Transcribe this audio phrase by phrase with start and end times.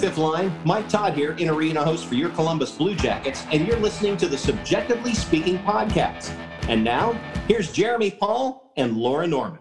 [0.00, 0.50] fifth line.
[0.64, 4.28] Mike Todd here, in arena host for your Columbus Blue Jackets, and you're listening to
[4.28, 6.34] the CBJectively Speaking podcast.
[6.68, 7.12] And now,
[7.46, 9.58] here's Jeremy Paul and Laura Norman.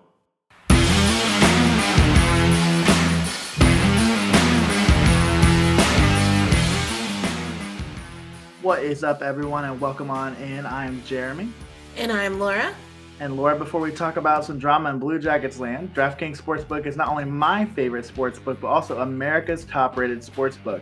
[8.61, 10.65] What is up, everyone, and welcome on in.
[10.65, 11.51] I'm Jeremy.
[11.97, 12.73] And I'm Laura.
[13.21, 16.95] And Laura, before we talk about some drama in Blue Jackets land, DraftKings Sportsbook is
[16.95, 20.81] not only my favorite sportsbook, but also America's top rated sportsbook.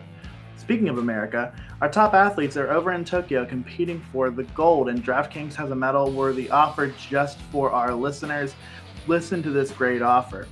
[0.56, 5.04] Speaking of America, our top athletes are over in Tokyo competing for the gold, and
[5.04, 8.54] DraftKings has a medal worthy offer just for our listeners.
[9.08, 10.48] Listen to this great offer.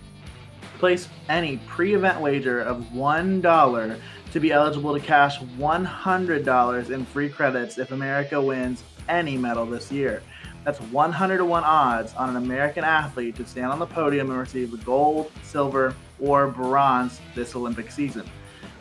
[0.80, 4.00] Place any pre event wager of $1
[4.32, 9.92] to be eligible to cash $100 in free credits if America wins any medal this
[9.92, 10.24] year.
[10.66, 14.40] That's 100 to 1 odds on an American athlete to stand on the podium and
[14.40, 18.28] receive the gold, silver, or bronze this Olympic season.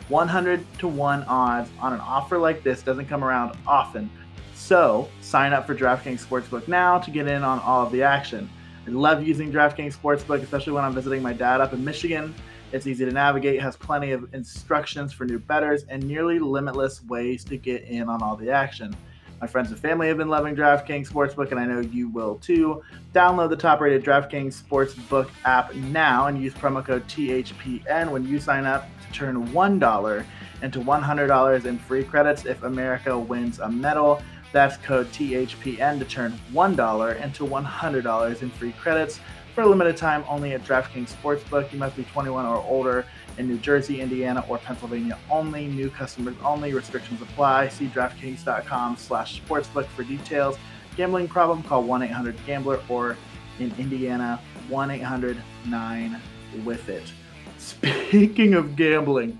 [0.09, 4.09] 100 to 1 odds on an offer like this doesn't come around often.
[4.55, 8.49] So, sign up for DraftKings Sportsbook now to get in on all of the action.
[8.87, 12.33] I love using DraftKings Sportsbook, especially when I'm visiting my dad up in Michigan.
[12.71, 17.43] It's easy to navigate, has plenty of instructions for new bettors, and nearly limitless ways
[17.45, 18.95] to get in on all the action.
[19.41, 22.81] My friends and family have been loving DraftKings Sportsbook, and I know you will too.
[23.13, 28.39] Download the top rated DraftKings Sportsbook app now and use promo code THPN when you
[28.39, 30.25] sign up to turn $1
[30.61, 34.21] into $100 in free credits if America wins a medal.
[34.53, 39.19] That's code THPN to turn $1 into $100 in free credits
[39.55, 41.71] for a limited time only at DraftKings Sportsbook.
[41.71, 43.05] You must be 21 or older
[43.37, 45.67] in New Jersey, Indiana, or Pennsylvania only.
[45.67, 46.73] New customers only.
[46.73, 47.69] Restrictions apply.
[47.69, 50.57] See DraftKings.com slash sportsbook for details.
[50.97, 51.63] Gambling problem?
[51.63, 53.15] Call 1-800-GAMBLER or
[53.59, 57.13] in Indiana, 1-800-9-WITH-IT.
[57.57, 59.39] Speaking of gambling,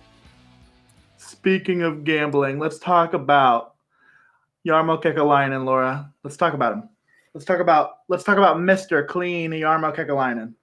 [1.17, 3.75] speaking of gambling, let's talk about
[4.65, 6.13] Jarmo Kekalainen, Laura.
[6.23, 6.87] Let's talk about him.
[7.35, 9.05] Let's talk about let's talk about Mr.
[9.05, 10.53] Clean Jarmo Kekalainen.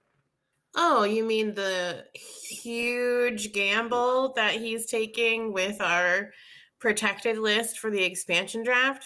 [0.75, 6.31] Oh, you mean the huge gamble that he's taking with our
[6.79, 9.05] protected list for the expansion draft?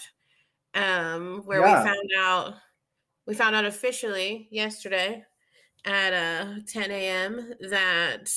[0.72, 1.82] Um, where yeah.
[1.82, 2.54] we found out
[3.26, 5.22] we found out officially yesterday
[5.84, 7.52] at uh 10 a.m.
[7.68, 8.32] that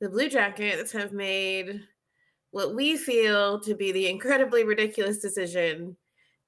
[0.00, 1.82] the Blue Jackets have made
[2.50, 5.98] what we feel to be the incredibly ridiculous decision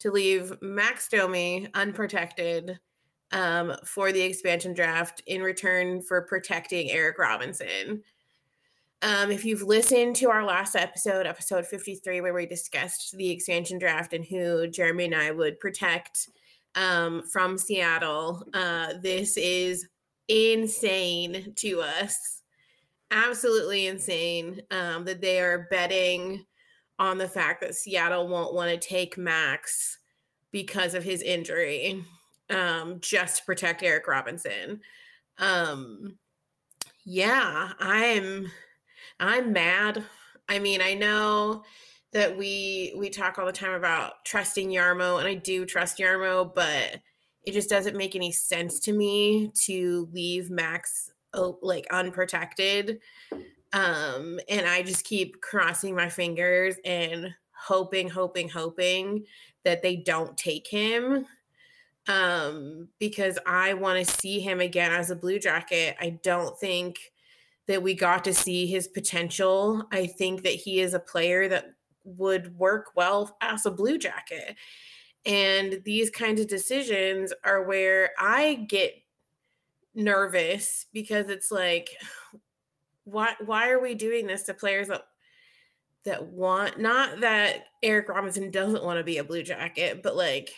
[0.03, 2.79] to leave Max Domi unprotected
[3.31, 8.03] um, for the expansion draft in return for protecting Eric Robinson.
[9.03, 13.79] Um, if you've listened to our last episode, episode 53, where we discussed the expansion
[13.79, 16.29] draft and who Jeremy and I would protect
[16.75, 19.89] um, from Seattle, uh, this is
[20.27, 22.43] insane to us.
[23.13, 26.45] Absolutely insane um, that they are betting
[27.03, 29.99] on the fact that Seattle won't want to take Max
[30.53, 32.05] because of his injury,
[32.49, 34.81] um, just to protect Eric Robinson.
[35.39, 36.17] Um,
[37.05, 38.53] yeah, I'm
[39.19, 40.05] I'm mad.
[40.49, 41.65] I mean, I know
[42.13, 46.55] that we we talk all the time about trusting Jarmo, and I do trust Jarmo,
[46.55, 47.01] but
[47.43, 53.01] it just doesn't make any sense to me to leave Max oh, like unprotected
[53.73, 59.25] um, and I just keep crossing my fingers and hoping, hoping, hoping
[59.65, 61.27] that they don't take him
[62.09, 65.97] um, because I want to see him again as a Blue Jacket.
[66.01, 67.13] I don't think
[67.67, 69.85] that we got to see his potential.
[69.93, 74.57] I think that he is a player that would work well as a Blue Jacket.
[75.25, 78.95] And these kinds of decisions are where I get
[79.95, 81.91] nervous because it's like
[83.05, 85.03] why why are we doing this to players that
[86.05, 90.51] that want not that Eric Robinson doesn't want to be a blue jacket, but like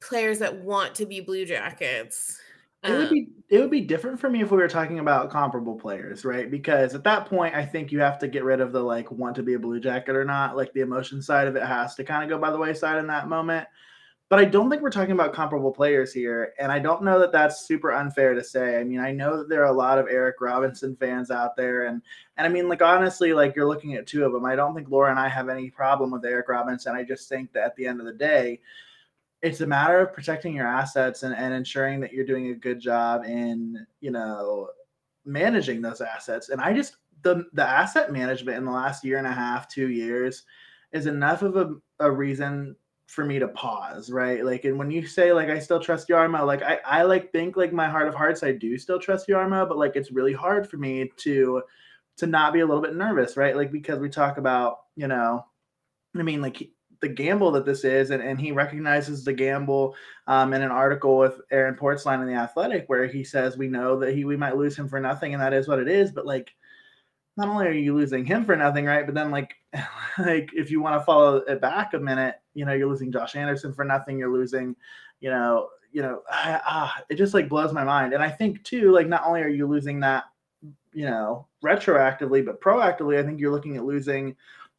[0.00, 2.38] players that want to be blue jackets.
[2.82, 5.30] It would be um it would be different for me if we were talking about
[5.30, 6.50] comparable players, right?
[6.50, 9.36] Because at that point, I think you have to get rid of the like want
[9.36, 10.56] to be a blue jacket or not.
[10.56, 13.06] Like the emotion side of it has to kind of go by the wayside in
[13.06, 13.66] that moment
[14.34, 16.54] but I don't think we're talking about comparable players here.
[16.58, 18.80] And I don't know that that's super unfair to say.
[18.80, 21.86] I mean, I know that there are a lot of Eric Robinson fans out there.
[21.86, 22.02] And,
[22.36, 24.44] and I mean, like, honestly, like you're looking at two of them.
[24.44, 26.96] I don't think Laura and I have any problem with Eric Robinson.
[26.96, 28.58] I just think that at the end of the day,
[29.40, 32.80] it's a matter of protecting your assets and, and ensuring that you're doing a good
[32.80, 34.68] job in, you know,
[35.24, 36.48] managing those assets.
[36.48, 39.90] And I just, the, the asset management in the last year and a half, two
[39.90, 40.42] years
[40.92, 42.74] is enough of a, a reason
[43.14, 44.44] for me to pause, right?
[44.44, 47.56] Like, and when you say like I still trust Jarmo, like I, I like think
[47.56, 50.68] like my heart of hearts I do still trust Jarmo, but like it's really hard
[50.68, 51.62] for me to
[52.16, 53.56] to not be a little bit nervous, right?
[53.56, 55.44] Like because we talk about, you know,
[56.16, 56.70] I mean, like
[57.00, 59.94] the gamble that this is, and, and he recognizes the gamble
[60.26, 63.98] um, in an article with Aaron Portzline in the Athletic, where he says we know
[64.00, 66.10] that he we might lose him for nothing, and that is what it is.
[66.10, 66.54] But like,
[67.36, 69.04] not only are you losing him for nothing, right?
[69.04, 69.54] But then like,
[70.18, 73.36] like if you want to follow it back a minute, you know, you're losing Josh
[73.36, 74.18] Anderson for nothing.
[74.18, 74.76] You're losing,
[75.20, 78.12] you know, you know, ah, it just like blows my mind.
[78.12, 80.24] And I think too, like not only are you losing that,
[80.92, 84.36] you know, retroactively, but proactively, I think you're looking at losing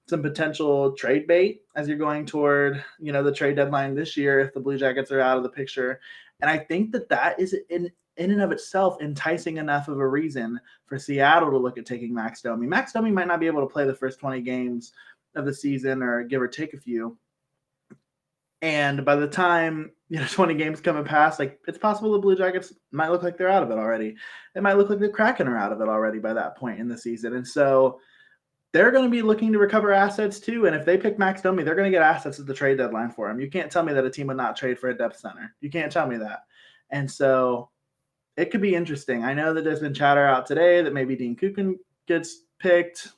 [0.07, 4.39] some potential trade bait as you're going toward, you know, the trade deadline this year
[4.39, 5.99] if the Blue Jackets are out of the picture.
[6.41, 10.07] And I think that that is in in and of itself enticing enough of a
[10.07, 12.67] reason for Seattle to look at taking Max Domi.
[12.67, 14.93] Max Domi might not be able to play the first 20 games
[15.35, 17.17] of the season or give or take a few.
[18.61, 22.19] And by the time you know 20 games come and pass, like it's possible the
[22.19, 24.15] Blue Jackets might look like they're out of it already.
[24.55, 26.87] It might look like the Kraken are out of it already by that point in
[26.87, 27.35] the season.
[27.35, 27.99] And so
[28.75, 30.65] they're going to be looking to recover assets too.
[30.65, 33.09] And if they pick Max Domi, they're going to get assets at the trade deadline
[33.09, 33.39] for him.
[33.39, 35.55] You can't tell me that a team would not trade for a depth center.
[35.61, 36.39] You can't tell me that.
[36.89, 37.69] And so
[38.37, 39.23] it could be interesting.
[39.23, 41.75] I know that there's been chatter out today that maybe Dean Kukan
[42.07, 43.09] gets picked.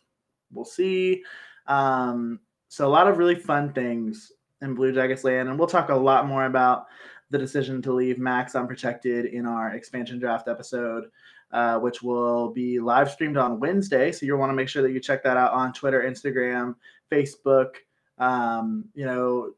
[0.51, 1.23] We'll see.
[1.67, 4.31] Um, so a lot of really fun things
[4.61, 6.87] in Blue Jackets land, and we'll talk a lot more about
[7.29, 11.09] the decision to leave Max unprotected in our expansion draft episode
[11.51, 14.11] uh, which will be live streamed on Wednesday.
[14.11, 16.75] So you'll want to make sure that you check that out on Twitter, Instagram,
[17.11, 17.75] Facebook.
[18.17, 19.53] Um, you know,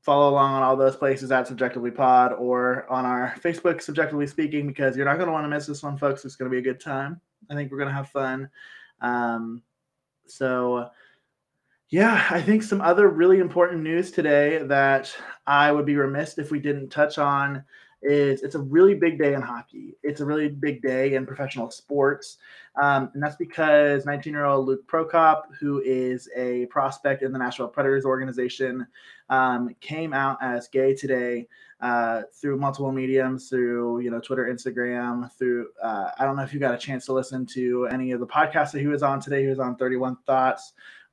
[0.00, 4.66] follow along on all those places at CBJectively Pod or on our Facebook, CBJectively Speaking,
[4.66, 6.24] because you're not going to want to miss this one, folks.
[6.24, 7.20] It's going to be a good time.
[7.50, 8.48] I think we're going to have fun.
[9.00, 9.62] Um,
[10.26, 10.88] so,
[11.90, 15.14] yeah, I think some other really important news today that
[15.46, 17.64] I would be remiss if we didn't touch on
[18.02, 19.94] is it's a really big day in hockey.
[20.02, 22.38] It's a really big day in professional sports.
[22.80, 27.38] Um, and that's because 19 year old Luke Prokop, who is a prospect in the
[27.38, 28.86] Nashville Predators organization,
[29.30, 31.48] um, came out as gay today
[31.80, 36.52] uh, through multiple mediums, through you know Twitter, Instagram, through uh, I don't know if
[36.52, 39.20] you got a chance to listen to any of the podcasts that he was on
[39.20, 39.42] today.
[39.42, 40.72] He was on 31 Thoughts,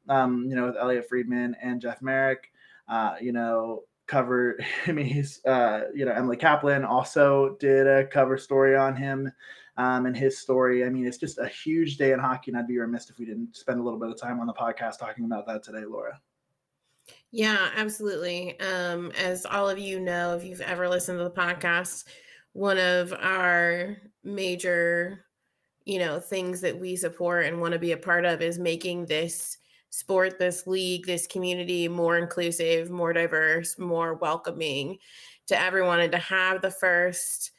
[0.10, 2.52] um, you know, with Elliotte Friedman and Jeff Marek.
[2.88, 3.84] Uh, you know,
[4.92, 9.32] mean, he's uh, you know Emily Kaplan also did a cover story on him
[9.78, 10.86] um, and his story.
[10.86, 13.26] I mean, it's just a huge day in hockey, and I'd be remiss if we
[13.26, 16.20] didn't spend a little bit of time on the podcast talking about that today, Laura.
[17.32, 18.60] Yeah, absolutely.
[18.60, 22.06] Um, as all of you know, if you've ever listened to the podcast,
[22.54, 25.26] one of our major,
[25.84, 29.06] you know, things that we support and want to be a part of is making
[29.06, 29.58] this
[29.96, 34.98] sport, this league, this community more inclusive, more diverse, more welcoming
[35.48, 37.52] to everyone, and to have the first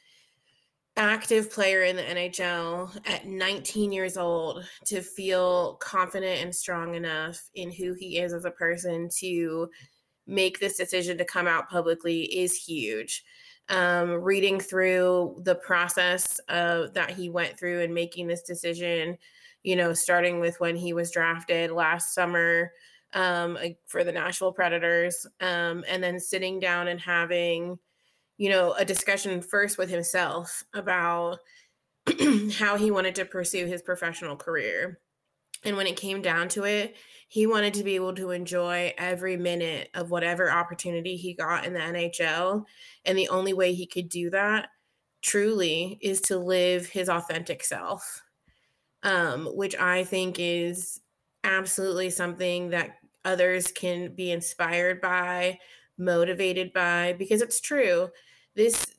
[0.97, 7.49] active player in the NHL at 19 years old to feel confident and strong enough
[7.55, 9.69] in who he is as a person to
[10.25, 13.23] make this decision to come out publicly is huge.
[13.69, 19.17] Um, reading through the process of that he went through and making this decision
[19.63, 22.71] you know, starting with when he was drafted last summer
[23.13, 27.77] um, for the Nashville Predators, um, and then sitting down and having,
[28.37, 31.39] you know, a discussion first with himself about
[32.57, 34.99] how he wanted to pursue his professional career.
[35.63, 36.95] And when it came down to it,
[37.27, 41.73] he wanted to be able to enjoy every minute of whatever opportunity he got in
[41.73, 42.63] the NHL.
[43.05, 44.69] And the only way he could do that
[45.21, 48.21] truly is to live his authentic self
[49.07, 50.99] um, which I think is
[51.45, 55.59] absolutely something that others can be inspired by,
[55.97, 58.09] motivated by, because it's true.
[58.55, 58.93] This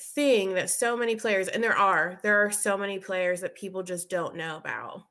[0.00, 3.82] thing that so many players, and there are, there are so many players that people
[3.82, 5.02] just don't know about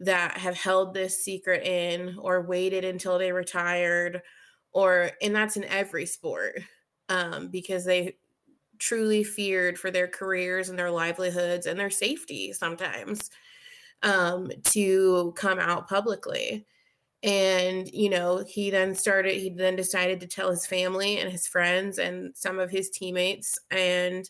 [0.00, 4.22] that have held this secret in or waited until they retired
[4.72, 6.58] or and that's in every sport
[7.08, 8.16] um, because they
[8.78, 13.30] truly feared for their careers and their livelihoods and their safety sometimes
[14.02, 16.66] um, to come out publicly.
[17.22, 21.46] And, you know, he then started, he then decided to tell his family and his
[21.46, 23.58] friends and some of his teammates.
[23.70, 24.28] And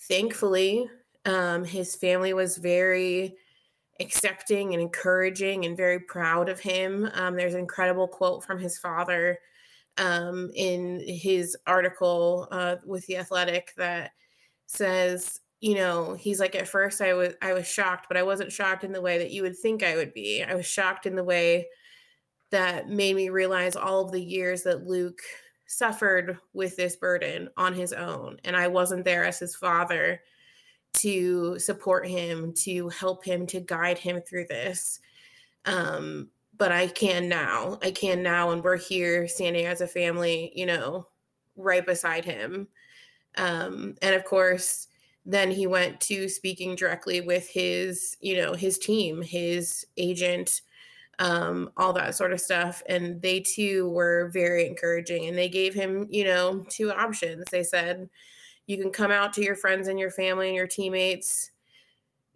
[0.00, 0.88] thankfully,
[1.26, 3.36] um, his family was very
[4.00, 7.10] accepting and encouraging and very proud of him.
[7.12, 9.38] Um, there's an incredible quote from his father
[9.98, 14.12] um, in his article uh, with the Athletic that
[14.66, 18.52] says, you know, he's like at first I was I was shocked, but I wasn't
[18.52, 20.42] shocked in the way that you would think I would be.
[20.42, 21.68] I was shocked in the way
[22.50, 25.20] that made me realize all of the years that Luke
[25.66, 30.20] suffered with this burden on his own and I wasn't there as his father
[30.92, 35.00] to support him, to help him, to guide him through this.
[35.64, 37.78] Um, but I can now.
[37.82, 41.06] I can now, and we're here standing as a family, you know,
[41.56, 42.68] right beside him.
[43.36, 44.88] Um, and of course,
[45.30, 50.62] then he went to speaking directly with his, you know, his team, his agent,
[51.20, 52.82] um, all that sort of stuff.
[52.88, 55.28] And they too were very encouraging.
[55.28, 57.44] And they gave him, you know, two options.
[57.50, 58.08] They said,
[58.66, 61.52] you can come out to your friends and your family and your teammates.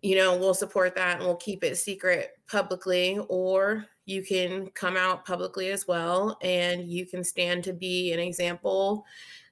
[0.03, 4.97] You know, we'll support that and we'll keep it secret publicly, or you can come
[4.97, 9.05] out publicly as well and you can stand to be an example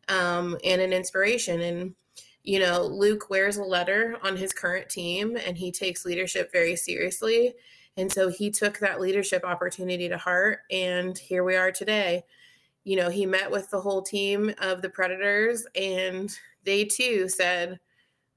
[0.08, 1.60] um, and an inspiration.
[1.62, 1.94] And,
[2.44, 6.74] you know, Luke wears a letter on his current team and he takes leadership very
[6.74, 7.54] seriously.
[7.96, 10.60] And so he took that leadership opportunity to heart.
[10.70, 12.24] And here we are today.
[12.84, 17.78] You know, he met with the whole team of the Predators, and they too said,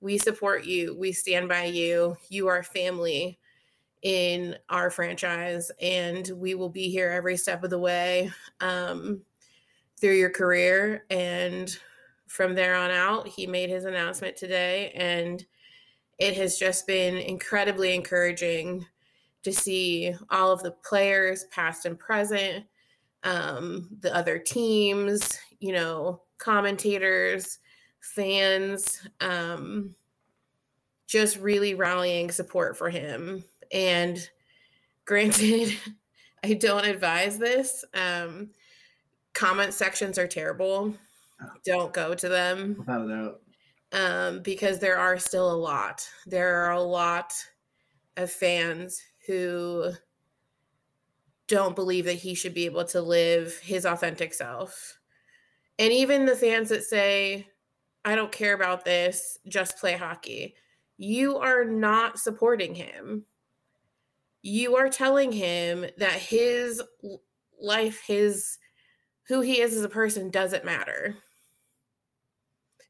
[0.02, 0.96] We support you.
[0.96, 2.16] We stand by you.
[2.30, 3.40] You are family
[4.04, 9.22] in our franchise, and we will be here every step of the way um,
[10.00, 11.06] through your career.
[11.10, 11.76] And
[12.36, 15.46] from there on out, he made his announcement today, and
[16.20, 18.86] it has just been incredibly encouraging
[19.44, 22.66] to see all of the players, past and present,
[23.24, 27.60] um, the other teams, you know, commentators,
[28.02, 29.96] fans, um,
[31.08, 33.46] just really rallying support for him.
[33.72, 34.30] And
[35.06, 35.78] granted,
[36.44, 37.86] I don't advise this.
[37.94, 38.50] Um,
[39.34, 40.96] comment sections are terrible.
[41.66, 42.76] Don't go to them.
[42.78, 43.42] Without a doubt.
[43.92, 46.08] Um, because there are still a lot.
[46.26, 47.34] There are a lot
[48.18, 49.92] of fans who
[51.48, 54.98] don't believe that he should be able to live his authentic self.
[55.78, 57.48] And even the fans that say,
[58.04, 60.56] I don't care about this, just play hockey,
[60.98, 63.26] you are not supporting him.
[64.42, 66.82] You are telling him that his
[67.60, 68.58] life, his
[69.28, 71.16] who he is as a person doesn't matter.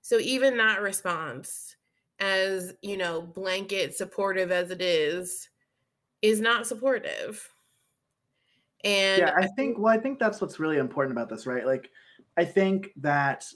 [0.06, 1.78] So even that response,
[2.20, 5.50] as you know, blanket supportive as it is,
[6.22, 7.50] is not supportive.
[8.84, 11.66] And yeah, I think well, I think that's what's really important about this, right?
[11.66, 11.90] Like,
[12.38, 13.48] I think that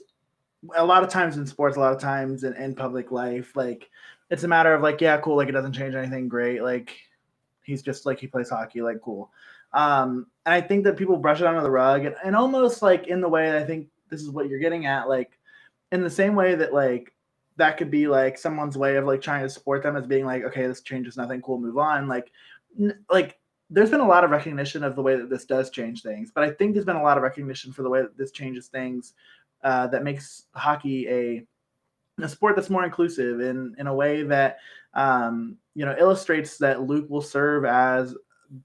[0.74, 3.88] a lot of times in sports, a lot of times in, in public life, like
[4.28, 6.64] it's a matter of like, yeah, cool, like it doesn't change anything, great.
[6.64, 6.98] Like
[7.62, 9.30] he's just like he plays hockey, like cool.
[9.72, 13.06] Um, and I think that people brush it under the rug and, and almost like
[13.06, 15.30] in the way I think this is what you're getting at, like
[15.92, 17.12] in the same way that like
[17.56, 20.44] that could be like someone's way of like trying to support them as being like,
[20.44, 22.08] okay, this changes nothing, cool, move on.
[22.08, 22.30] Like
[23.08, 26.32] like there's been a lot of recognition of the way that this does change things,
[26.34, 28.68] but I think there's been a lot of recognition for the way that this changes
[28.68, 29.14] things
[29.62, 31.46] uh, that makes hockey a
[32.22, 34.58] a sport that's more inclusive in in a way that
[34.94, 38.14] um, you know illustrates that Luke will serve as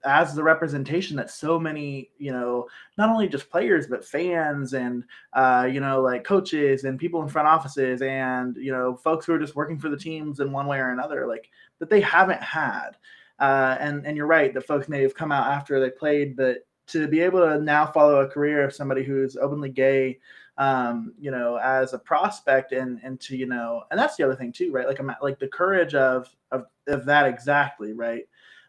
[0.04, 5.04] as the representation that so many you know not only just players but fans and
[5.34, 9.34] uh, you know like coaches and people in front offices and you know folks who
[9.34, 11.50] are just working for the teams in one way or another like
[11.80, 12.98] that they haven't had
[13.40, 16.60] uh, and and you're right, the folks may have come out after they played, but
[16.88, 20.20] to be able to now follow a career of somebody who's openly gay,
[20.58, 24.36] um, you know, as a prospect, and and to you know, and that's the other
[24.36, 24.88] thing too, right?
[24.88, 28.24] Like like the courage of of of that exactly, right?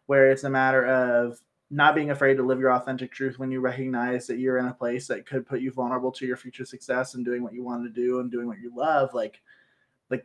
[0.07, 3.61] Where it's a matter of not being afraid to live your authentic truth when you
[3.61, 7.15] recognize that you're in a place that could put you vulnerable to your future success
[7.15, 9.41] and doing what you want to do and doing what you love like
[10.11, 10.25] like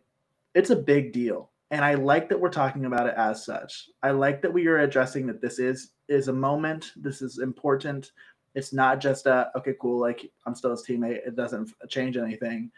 [0.53, 3.89] it's a big deal and I like that we're talking about it as such.
[4.03, 6.91] I like that we are addressing that this is is a moment.
[6.97, 8.11] This is important.
[8.53, 10.00] It's not just a okay, cool.
[10.00, 11.25] Like I'm still his teammate.
[11.25, 12.71] It doesn't change anything.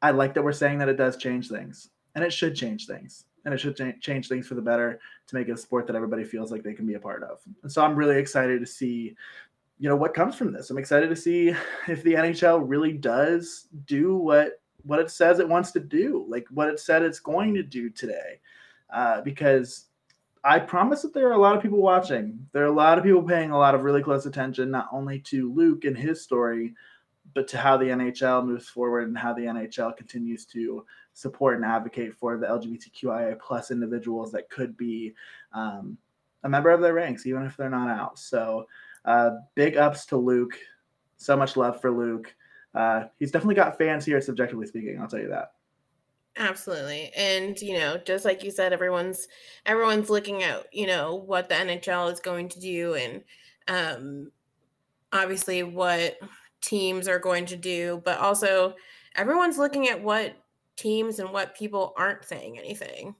[0.00, 3.26] I like that we're saying that it does change things, and it should change things,
[3.44, 6.24] and it should change things for the better to make it a sport that everybody
[6.24, 7.40] feels like they can be a part of.
[7.62, 9.14] And so I'm really excited to see,
[9.78, 10.70] you know, what comes from this.
[10.70, 11.54] I'm excited to see
[11.88, 16.46] if the NHL really does do what what it says it wants to do, like
[16.50, 18.38] what it said it's going to do today.
[18.92, 19.86] Uh, because
[20.44, 22.46] I promise that there are a lot of people watching.
[22.52, 25.20] There are a lot of people paying a lot of really close attention, not only
[25.20, 26.74] to Luke and his story,
[27.32, 30.84] but to how the NHL moves forward and how the NHL continues to
[31.14, 35.14] support and advocate for the LGBTQIA plus individuals that could be
[35.52, 35.96] um,
[36.42, 38.18] a member of their ranks, even if they're not out.
[38.18, 38.66] So,
[39.04, 40.58] uh, big ups to Luke.
[41.16, 42.34] So much love for Luke
[42.74, 45.00] uh, he's definitely got fans here, CBJectively Speaking.
[45.00, 45.52] I'll tell you that.
[46.36, 47.12] Absolutely.
[47.16, 49.28] And you know, just like you said, everyone's
[49.66, 53.22] everyone's looking at, you know, what the NHL is going to do and
[53.68, 54.32] um
[55.12, 56.16] obviously what
[56.60, 58.74] teams are going to do, but also
[59.14, 60.34] everyone's looking at what
[60.76, 63.14] teams and what people aren't saying anything.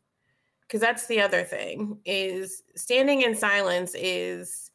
[0.62, 4.70] Because that's the other thing is standing in silence is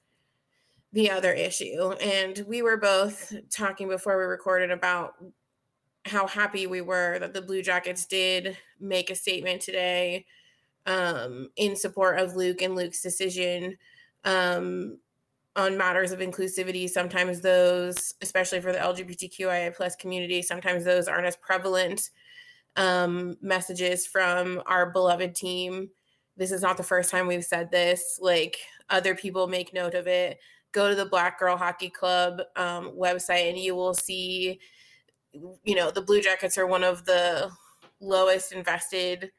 [0.94, 1.92] the other issue.
[2.02, 5.16] And we were both talking before we recorded about
[6.06, 10.26] how happy we were that the blue jackets did make a statement today
[10.86, 13.78] um, in support of luke and luke's decision
[14.24, 14.98] um,
[15.56, 16.90] on matters of inclusivity.
[16.90, 22.10] Sometimes those especially for the lgbtqia plus community sometimes those aren't as prevalent
[22.76, 25.90] um, messages from our beloved team.
[26.38, 28.20] This is not the first time we've said this.
[28.22, 28.58] Like
[28.90, 30.40] other people make note of it.
[30.72, 34.60] Go to the Black Girl Hockey Club um, website and you will see,
[35.32, 37.52] you know, the Blue Jackets are one of the
[38.00, 39.32] lowest invested,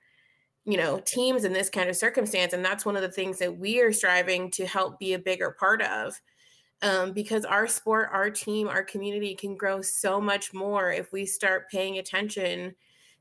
[0.65, 2.53] you know, teams in this kind of circumstance.
[2.53, 5.57] And that's one of the things that we are striving to help be a bigger
[5.59, 6.21] part of.
[6.83, 11.27] Um, because our sport, our team, our community can grow so much more if we
[11.27, 12.75] start paying attention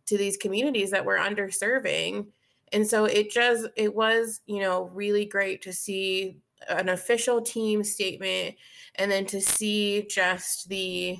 [0.10, 2.28] to these communities that we're underserving.
[2.74, 6.38] And so it just it was you know really great to see
[6.68, 8.56] an official team statement
[8.96, 11.18] and then to see just the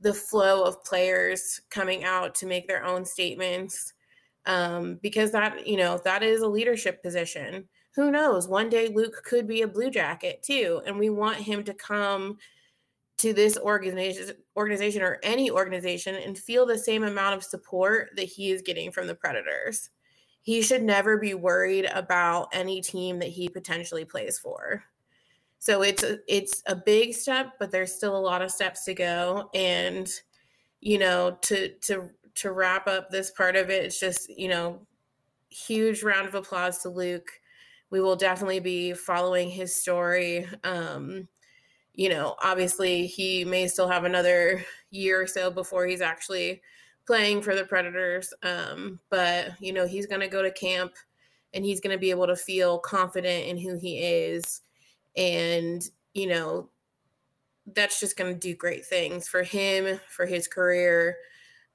[0.00, 3.92] the flow of players coming out to make their own statements.
[4.46, 7.66] Um, because that you know that is a leadership position.
[7.94, 8.48] Who knows?
[8.48, 12.36] One day luke could be a blue jacket too and we want him to come
[13.18, 18.24] to this organization organization or any organization and feel the same amount of support that
[18.24, 19.90] he is getting from the predators.
[20.42, 24.84] He should never be worried about any team that he potentially plays for.
[25.58, 28.94] So it's a, it's a big step but there's still a lot of steps to
[28.94, 29.50] go.
[29.54, 30.08] And
[30.80, 34.86] you know to to to wrap up this part of it it's just you know
[35.50, 37.28] huge round of applause to luke.
[37.90, 41.28] We will definitely be following his story um,
[41.94, 46.60] you know, obviously he may still have another year or so before he's actually
[47.06, 48.32] playing for the Predators.
[48.42, 50.94] Um, but, you know, he's going to go to camp
[51.52, 54.62] and he's going to be able to feel confident in who he is.
[55.16, 56.68] And, you know,
[57.74, 61.16] that's just going to do great things for him, for his career,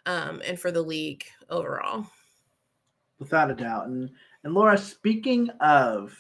[0.06, 2.06] um, and for the league overall.
[3.20, 3.88] Without a doubt.
[3.88, 4.10] And,
[4.44, 6.16] and Laura, speaking of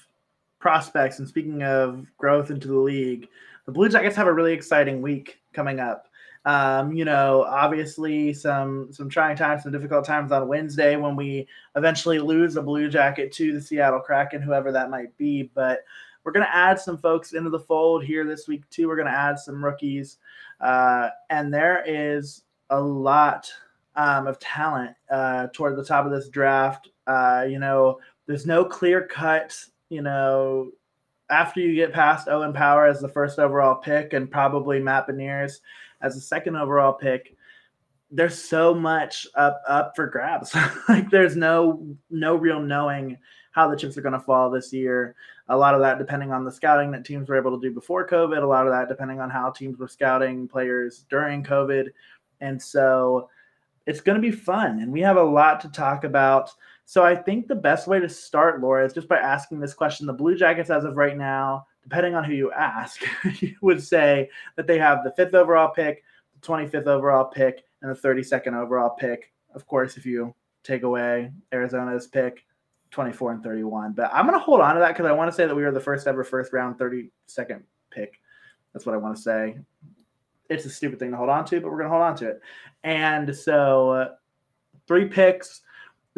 [0.59, 3.27] prospects and speaking of growth into the league,
[3.69, 6.07] the Blue Jackets have a really exciting week coming up.
[6.43, 11.47] Um, you know, obviously some some trying times, some difficult times on Wednesday when we
[11.75, 15.51] eventually lose a Blue Jacket to the Seattle Kraken, whoever that might be.
[15.53, 15.81] But
[16.23, 18.87] we're going to add some folks into the fold here this week too.
[18.87, 20.17] We're going to add some rookies,
[20.61, 23.51] uh, and there is a lot
[23.95, 26.89] um, of talent uh, toward the top of this draft.
[27.05, 29.55] Uh, you know, there's no clear cut,
[29.89, 30.71] you know,
[31.29, 35.59] after you get past Owen Power as the first overall pick and probably Matt Beniers
[36.01, 37.35] as the second overall pick,
[38.11, 40.55] there's so much up up for grabs.
[40.89, 43.17] like there's no no real knowing
[43.51, 45.15] how the chips are going to fall this year.
[45.49, 48.07] A lot of that depending on the scouting that teams were able to do before
[48.07, 48.41] COVID.
[48.41, 51.89] A lot of that depending on how teams were scouting players during COVID,
[52.41, 53.29] and so
[53.85, 54.79] it's going to be fun.
[54.79, 56.51] And we have a lot to talk about.
[56.89, 60.07] So I think the best way to start, Laura, is just by asking this question.
[60.07, 63.03] The Blue Jackets, as of right now, depending on who you ask,
[63.41, 66.03] you would say that they have the fifth overall pick,
[66.41, 69.31] the 25th overall pick, and the 32nd overall pick.
[69.53, 72.43] Of course, if you take away Arizona's pick,
[72.89, 73.93] 24 and 31.
[73.93, 75.61] But I'm going to hold on to that because I want to say that we
[75.61, 78.19] were the first ever first round 32nd pick.
[78.73, 79.59] That's what I want to say.
[80.49, 82.29] It's a stupid thing to hold on to, but we're going to hold on to
[82.29, 82.41] it.
[82.83, 84.09] And so, uh,
[84.87, 85.61] three picks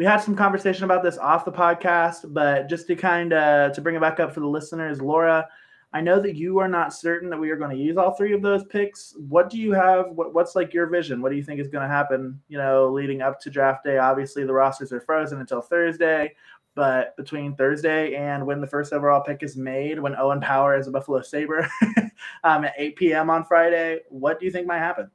[0.02, 3.80] we had some conversation about this off the podcast, but just to kind of to
[3.80, 5.46] bring it back up for the listeners, Laura,
[5.92, 8.32] I know that you are not certain that we are going to use all three
[8.32, 9.14] of those picks.
[9.28, 10.06] What do you have?
[10.10, 11.22] What, what's like your vision?
[11.22, 12.40] What do you think is going to happen?
[12.48, 13.98] You know, leading up to draft day.
[13.98, 16.34] Obviously, the rosters are frozen until Thursday,
[16.74, 20.88] but between Thursday and when the first overall pick is made, when Owen Power is
[20.88, 21.70] a Buffalo Saber
[22.42, 23.30] um, at 8 p.m.
[23.30, 25.12] on Friday, what do you think might happen?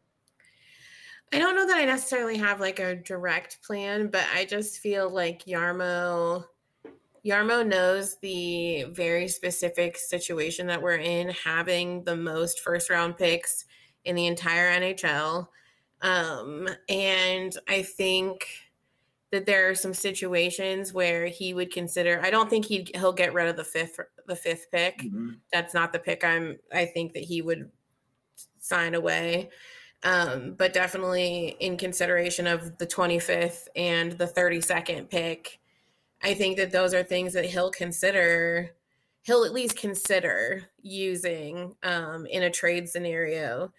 [1.34, 5.10] I don't know that I necessarily have like a direct plan, but I just feel
[5.10, 6.46] like Jarmo
[7.26, 13.66] Jarmo knows the very specific situation that we're in, having the most first round picks
[14.06, 15.48] in the entire NHL.
[16.02, 18.48] Um, and I think
[19.32, 23.34] that there are some situations where he would consider I don't think he he'll get
[23.34, 25.00] rid of the fifth the fifth pick.
[25.00, 25.32] Mm-hmm.
[25.52, 27.70] That's not the pick I'm I think that he would
[28.60, 29.50] sign away
[30.08, 35.60] um, but definitely in consideration of the 25th and the 32nd pick,
[36.24, 38.72] I think that those are things that he'll consider.
[39.24, 43.74] He'll at least consider using um, in a trade scenario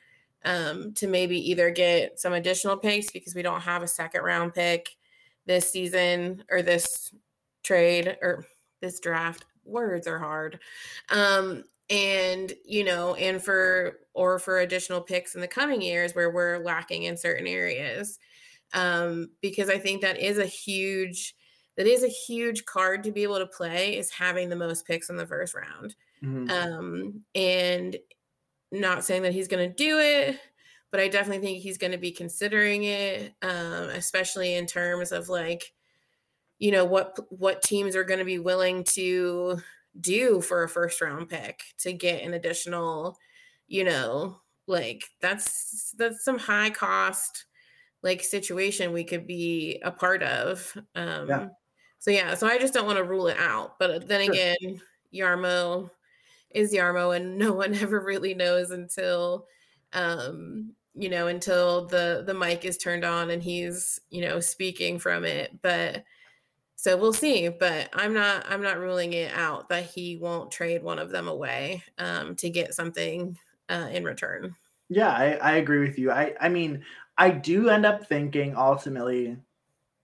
[0.45, 4.53] um, to maybe either get some additional picks because we don't have a second round
[4.53, 4.97] pick,
[5.47, 7.11] this season or this
[7.63, 8.45] trade or
[8.83, 9.47] this draft.
[9.65, 10.61] Words are hard.
[11.09, 16.31] Um, and you know, and for or for additional picks in the coming years where
[16.31, 18.19] we're lacking in certain areas.
[18.75, 21.35] Um, because I think that is a huge
[21.77, 25.11] that is a huge card to be able to play is having the most picks
[25.11, 25.95] in the first round.
[26.23, 26.51] Mm-hmm.
[26.51, 27.97] Um, and
[28.73, 30.39] not saying that he's going to do it,
[30.91, 35.29] but I definitely think he's going to be considering it, um, especially in terms of
[35.29, 35.73] like,
[36.59, 39.61] you know, what what teams are going to be willing to
[40.01, 43.17] do for a first round pick to get an additional,
[43.67, 47.47] you know, like that's that's some high cost
[48.03, 50.77] like situation we could be a part of.
[50.95, 51.49] Um, yeah.
[51.99, 53.79] So yeah, so I just don't want to rule it out.
[53.79, 54.33] But then sure.
[54.33, 54.81] again,
[55.13, 55.91] Jarmo
[56.51, 59.47] is Jarmo and no one ever really knows until
[59.95, 64.99] um you know until the the mic is turned on and he's you know speaking
[64.99, 66.05] from it but
[66.79, 70.83] so we'll see but i'm not i'm not ruling it out that he won't trade
[70.83, 73.37] one of them away um to get something
[73.69, 74.55] uh in return
[74.89, 76.83] yeah i i agree with you i i mean
[77.19, 79.37] i do end up thinking ultimately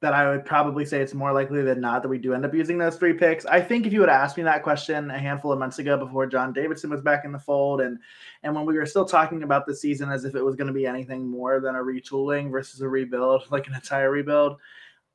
[0.05, 2.53] that I would probably say it's more likely than not that we do end up
[2.53, 3.47] using those three picks.
[3.47, 6.27] I think if you would ask me that question a handful of months ago before
[6.27, 7.99] John Davidson was back in the fold and
[8.43, 10.75] and when we were still talking about the season as if it was going to
[10.75, 14.59] be anything more than a retooling versus a rebuild, like an entire rebuild,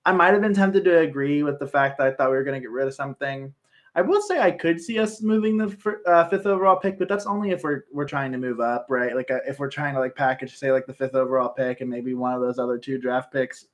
[0.06, 2.44] I might have been tempted to agree with the fact that I thought we were
[2.44, 3.54] going to get rid of something.
[3.96, 7.26] I will say I could see us moving the uh, fifth overall pick, but that's
[7.26, 9.16] only if we're we're trying to move up, right?
[9.16, 11.90] Like uh, if we're trying to like package, say like the fifth overall pick and
[11.90, 13.66] maybe one of those other two draft picks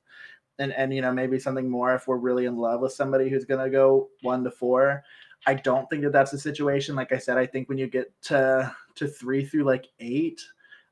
[0.58, 3.44] and and you know maybe something more if we're really in love with somebody who's
[3.44, 5.02] going to go one to four.
[5.46, 6.96] I don't think that that's a situation.
[6.96, 10.40] Like I said, I think when you get to to three through like eight,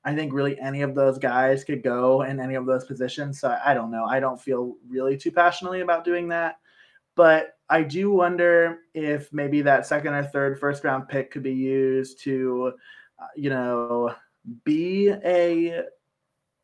[0.05, 3.41] I think really any of those guys could go in any of those positions.
[3.41, 4.05] So I, don't know.
[4.05, 6.59] I don't feel really too passionately about doing that,
[7.17, 11.55] but I do wonder if maybe that second or third first round pick could be
[11.55, 12.73] used to,
[13.19, 14.15] uh, you know,
[14.65, 15.85] be a,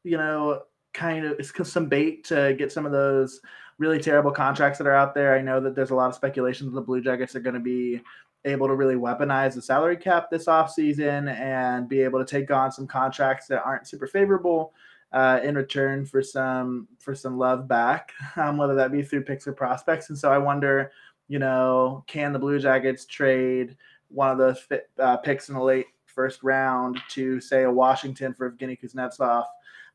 [0.04, 3.40] you know, kind of some bait to get some of those
[3.78, 5.34] really terrible contracts that are out there.
[5.34, 7.60] I know that there's a lot of speculation that the Blue Jackets are going to
[7.60, 8.02] be
[8.44, 12.72] able to really weaponize the salary cap this offseason and be able to take on
[12.72, 14.72] some contracts that aren't super favorable
[15.12, 19.46] uh, in return for some for some love back, um, whether that be through picks
[19.46, 20.08] or prospects.
[20.08, 20.92] And so I wonder,
[21.28, 23.76] you know, can the Blue Jackets trade
[24.08, 28.34] one of those fit, uh, picks in the late first round to say a Washington
[28.34, 29.44] for Evgeny Kuznetsov,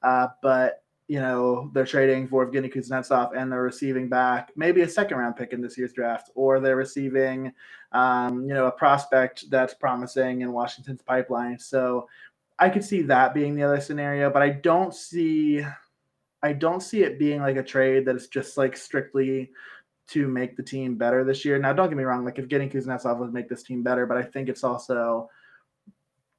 [0.03, 4.89] uh, but you know, they're trading for Evgeny Kuznetsov and they're receiving back maybe a
[4.89, 7.54] second round pick in this year's draft, or they're receiving,
[7.91, 11.60] um, you know, a prospect that's promising in Washington's pipeline.
[11.60, 12.10] So
[12.58, 15.63] I could see that being the other scenario, but I don't see,
[16.41, 19.52] I don't see it being like a trade that is just like strictly
[20.08, 21.60] to make the team better this year.
[21.60, 24.18] Now, don't get me wrong, like if getting Kuznetsov would make this team better, but
[24.18, 25.30] I think it's also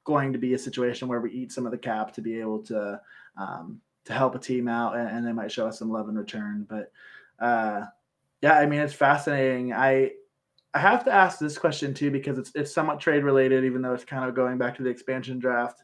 [0.03, 2.59] going to be a situation where we eat some of the cap to be able
[2.63, 2.99] to,
[3.37, 6.17] um, to help a team out, and, and, they might show us some love in
[6.17, 6.65] return.
[6.67, 6.91] But
[7.39, 7.85] uh,
[8.41, 9.73] yeah, I mean, it's fascinating.
[9.73, 10.11] I
[10.73, 13.93] I have to ask this question too because it's it's somewhat trade related, even though
[13.93, 15.83] it's kind of going back to the expansion draft.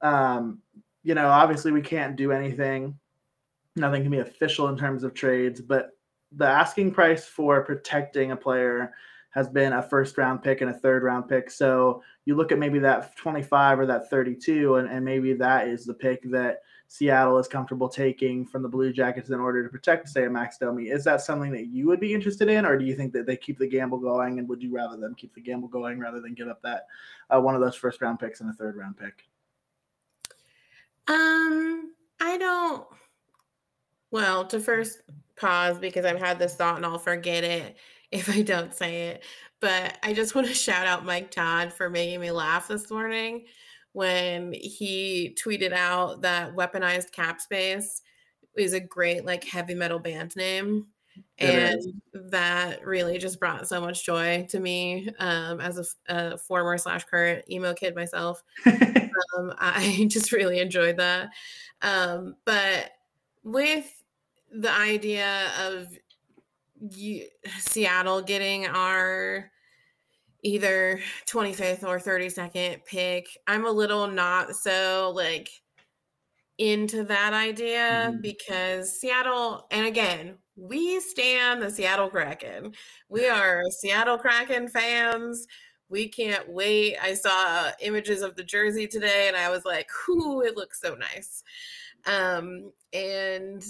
[0.00, 0.60] Um,
[1.02, 2.98] you know, obviously we can't do anything.
[3.76, 5.90] Nothing can be official in terms of trades, but
[6.32, 8.92] the asking price for protecting a player
[9.30, 11.50] has been a first round pick and a third round pick.
[11.50, 15.84] So you look at maybe that 25 or that 32, and, and maybe that is
[15.84, 20.08] the pick that Seattle is comfortable taking from the Blue Jackets in order to protect,
[20.08, 20.84] say, a Max Domi.
[20.84, 23.36] Is that something that you would be interested in, or do you think that they
[23.36, 24.38] keep the gamble going?
[24.38, 26.86] And would you rather them keep the gamble going rather than give up that
[27.30, 29.26] uh, one of those first round picks and a third round pick?
[31.08, 32.86] Um, I don't.
[34.10, 35.00] Well, to first
[35.36, 37.76] pause because I've had this thought and I'll forget it
[38.12, 39.24] if I don't say it.
[39.60, 43.46] But I just want to shout out Mike Todd for making me laugh this morning
[43.94, 48.02] when he tweeted out that weaponized cap space
[48.56, 50.86] is a great like heavy metal band name
[51.38, 51.80] and
[52.12, 57.04] that really just brought so much joy to me um, as a, a, former slash
[57.04, 58.42] current emo kid myself.
[59.38, 61.30] Um, i just really enjoyed that.
[61.82, 62.90] Um, but
[63.44, 64.02] with
[64.50, 65.96] the idea of
[66.80, 67.26] you,
[67.58, 69.50] seattle getting our
[70.44, 73.26] either 25th or 32nd pick.
[73.48, 75.48] I'm a little not so like
[76.58, 78.20] into that idea mm-hmm.
[78.20, 82.72] because Seattle, and again, we stand the Seattle Kraken.
[83.08, 85.46] We are Seattle Kraken fans.
[85.88, 86.96] We can't wait.
[87.02, 90.94] I saw images of the jersey today and I was like, "Ooh, it looks so
[90.94, 91.42] nice."
[92.06, 93.62] Um, and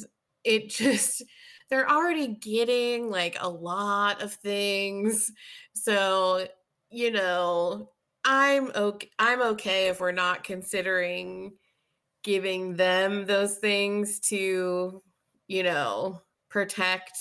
[0.45, 1.23] it just
[1.71, 5.33] they're already getting like a lot of things.
[5.75, 6.47] So,
[6.95, 7.91] you know,
[8.25, 11.53] I'm okay I'm okay if we're not considering
[12.23, 15.03] giving them those things to,
[15.49, 17.13] you know, protect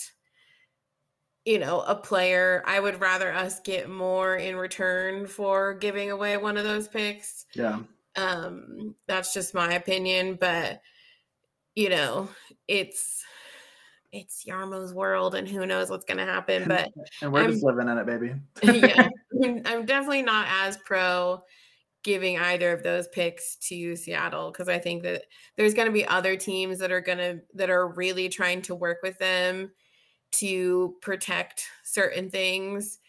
[1.45, 2.63] you know, a player.
[2.65, 7.45] I would rather us get more in return for giving away one of those picks.
[7.53, 7.79] Yeah.
[8.15, 10.81] Um, that's just my opinion, but
[11.75, 12.29] you know,
[12.67, 13.23] it's
[14.13, 16.65] it's Jarmo's world and who knows what's gonna happen.
[16.67, 18.35] But and we're I'm, just living in it, baby.
[18.63, 19.09] yeah.
[19.65, 21.43] I'm definitely not as pro
[22.03, 25.23] giving either of those picks to Seattle because I think that
[25.57, 28.75] there's going to be other teams that are going to that are really trying to
[28.75, 29.71] work with them
[30.33, 32.99] to protect certain things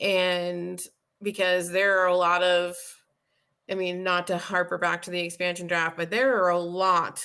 [0.00, 0.82] and
[1.22, 2.76] because there are a lot of
[3.70, 7.24] I mean not to harper back to the expansion draft but there are a lot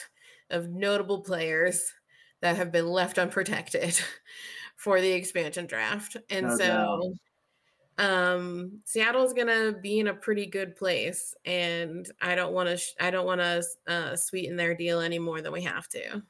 [0.50, 1.94] of notable players
[2.46, 4.00] that have been left unprotected
[4.76, 6.16] for the expansion draft.
[6.30, 7.14] And no so
[7.98, 12.92] um seattle's gonna be in a pretty good place and i don't want to sh-
[13.00, 16.22] i don't want to uh, sweeten their deal any more than we have to.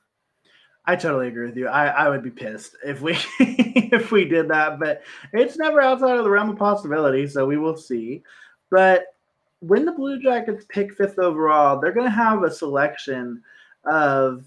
[0.86, 1.68] I totally agree with you.
[1.68, 5.02] I i would be pissed if we if we did that but
[5.34, 8.24] it's never outside of the realm of possibility so we will see.
[8.70, 9.06] But
[9.60, 13.42] when the blue jackets pick fifth overall they're going to have a selection
[13.86, 14.46] of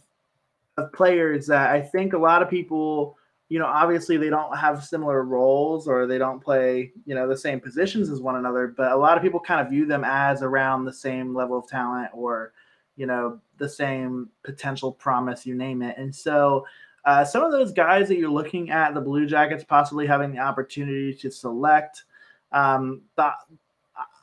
[0.78, 4.84] of players that i think a lot of people you know, obviously they don't have
[4.84, 8.92] similar roles or they don't play, you know, the same positions as one another, but
[8.92, 12.10] a lot of people kind of view them as around the same level of talent
[12.12, 12.52] or,
[12.96, 15.96] you know, the same potential promise, you name it.
[15.96, 16.66] And so
[17.06, 20.40] uh, some of those guys that you're looking at, the Blue Jackets possibly having the
[20.40, 22.04] opportunity to select,
[22.52, 23.00] um,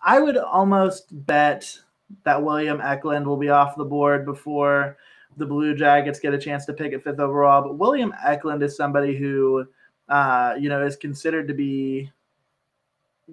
[0.03, 1.79] I would almost bet
[2.25, 4.97] that William Eklund will be off the board before
[5.37, 7.61] the Blue Jackets get a chance to pick at fifth overall.
[7.61, 9.65] But William Eklund is somebody who,
[10.09, 12.11] uh, you know, is considered to be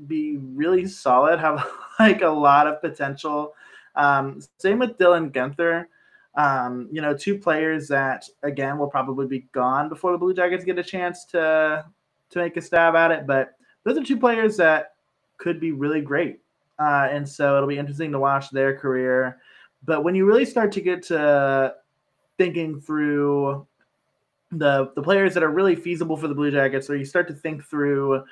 [0.06, 1.66] be really solid, have
[1.98, 3.54] like a lot of potential.
[3.94, 5.86] Um, same with Dylan Guenther.
[6.34, 10.64] Um, you know, two players that again will probably be gone before the Blue Jackets
[10.64, 11.84] get a chance to
[12.30, 13.26] to make a stab at it.
[13.26, 13.52] But
[13.84, 14.94] those are two players that
[15.36, 16.40] could be really great,
[16.78, 19.38] uh, and so it'll be interesting to watch their career.
[19.84, 21.74] But when you really start to get to
[22.38, 23.66] thinking through
[24.50, 27.34] the the players that are really feasible for the Blue Jackets, or you start to
[27.34, 28.22] think through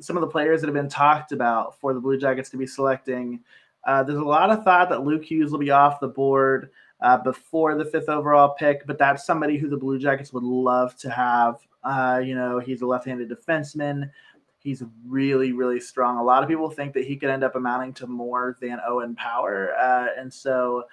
[0.00, 2.66] some of the players that have been talked about for the Blue Jackets to be
[2.66, 3.40] selecting.
[3.86, 7.18] Uh, there's a lot of thought that Luke Hughes will be off the board uh,
[7.18, 11.10] before the fifth overall pick, but that's somebody who the Blue Jackets would love to
[11.10, 11.58] have.
[11.82, 14.10] Uh, you know, he's a left-handed defenseman.
[14.58, 16.16] He's really, really strong.
[16.18, 19.14] A lot of people think that he could end up amounting to more than Owen
[19.14, 20.84] Power, uh, and so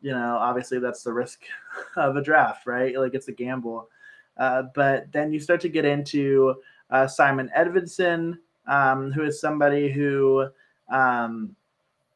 [0.00, 1.42] you know, obviously that's the risk
[1.96, 2.96] of a draft, right?
[2.98, 3.88] Like it's a gamble.
[4.36, 6.54] Uh, but then you start to get into
[6.90, 10.48] uh, Simon Edvinsson, um, who is somebody who
[10.90, 11.54] um,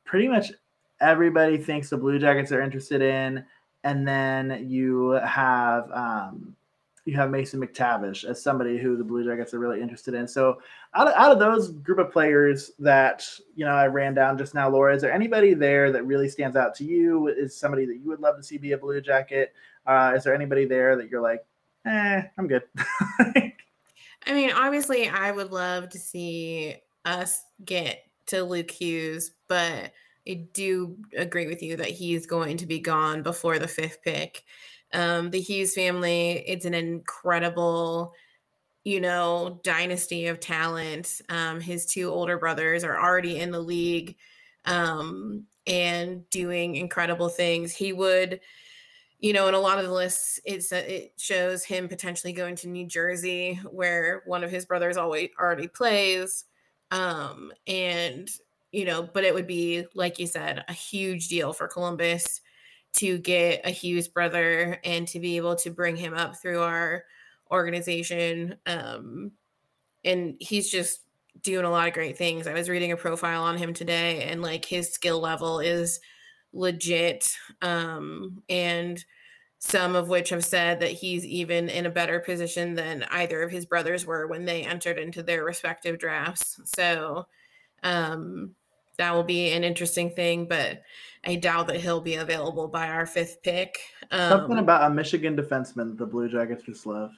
[0.05, 0.53] pretty much
[1.01, 3.45] everybody thinks the Blue Jackets are interested in.
[3.85, 6.57] And then you have um,
[7.05, 10.27] you have Mason McTavish as somebody who the Blue Jackets are really interested in.
[10.27, 10.61] So
[10.95, 14.55] out of, out of those group of players that you know I ran down just
[14.55, 17.29] now, Laura, is there anybody there that really stands out to you?
[17.29, 19.53] Is somebody that you would love to see be a Blue Jacket?
[19.87, 21.45] Uh, is there anybody there that you're like,
[21.87, 22.63] eh, I'm good?
[24.27, 29.93] I mean, obviously, I would love to see us get to Luke Hughes, but
[30.27, 34.45] I do agree with you that he's going to be gone before the fifth pick.
[34.95, 38.15] Um, the Hughes family, it's an incredible,
[38.85, 41.21] you know, dynasty of talent.
[41.29, 44.17] Um, his two older brothers are already in the league
[44.67, 47.75] um, and doing incredible things.
[47.75, 48.41] He would,
[49.21, 52.69] you know, in a lot of the lists, it's it shows him potentially going to
[52.69, 56.45] New Jersey, where one of his brothers always already plays,
[56.91, 58.29] um, and
[58.73, 62.41] you know, but it would be like you said, a huge deal for Columbus
[62.95, 67.05] to get a Hughes brother and to be able to bring him up through our
[67.51, 68.57] organization.
[68.67, 69.33] Um,
[70.05, 71.01] and he's just
[71.43, 72.47] doing a lot of great things.
[72.47, 76.01] I was reading a profile on him today, and like his skill level is
[76.53, 77.37] legit.
[77.63, 79.05] Um, and
[79.59, 83.51] some of which have said that he's even in a better position than either of
[83.51, 86.61] his brothers were when they entered into their respective drafts.
[86.67, 87.27] So
[87.83, 88.55] um,
[88.99, 90.83] that will be an interesting thing, but
[91.25, 93.79] I doubt that he'll be available by our fifth pick.
[94.11, 97.11] Um, Something about a Michigan defenseman that the Blue Jackets just love.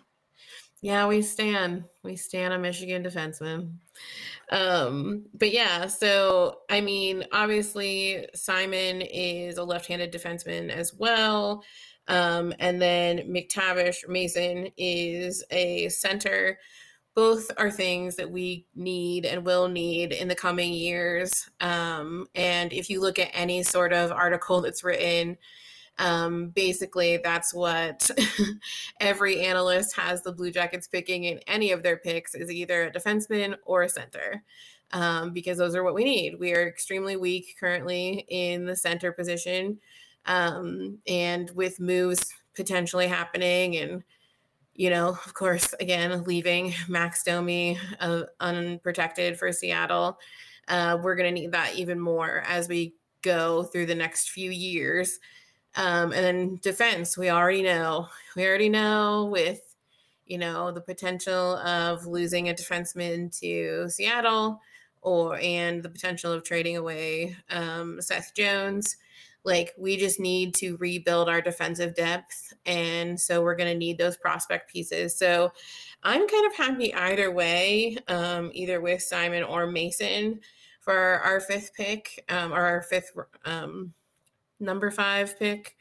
[0.82, 1.84] Yeah, we stand.
[2.02, 3.72] We stand a Michigan defenseman.
[4.50, 11.64] Um, but yeah, so I mean, obviously Simon is a left-handed defenseman as well.
[12.08, 16.58] Um, and then McTavish Mason is a center.
[17.16, 21.50] Both are things that we need and will need in the coming years.
[21.60, 25.36] Um, and if you look at any sort of article that's written,
[25.98, 28.10] um, basically, that's what
[29.00, 32.92] every analyst has the Blue Jackets picking in any of their picks is either a
[32.92, 34.42] defenseman or a center.
[34.92, 36.38] Um, because those are what we need.
[36.38, 39.78] We are extremely weak currently in the center position.
[40.26, 44.04] Um, and with moves potentially happening and
[44.76, 50.18] you know, of course, again, leaving Max Domi uh, unprotected for Seattle,
[50.68, 54.50] uh, we're going to need that even more as we go through the next few
[54.50, 55.18] years.
[55.76, 58.08] Um, and then defense, we already know.
[58.34, 59.60] We already know with,
[60.26, 64.60] you know, the potential of losing a defenseman to Seattle
[65.02, 68.96] or and the potential of trading away um, Seth Jones.
[69.46, 72.52] Like we just need to rebuild our defensive depth.
[72.66, 75.16] And so we're going to need those prospect pieces.
[75.16, 75.52] So
[76.02, 80.40] I'm kind of happy either way, um, either with Simon or Mason
[80.80, 83.12] for our fifth pick um, or our fifth
[83.44, 83.94] um,
[84.60, 85.76] number five pick.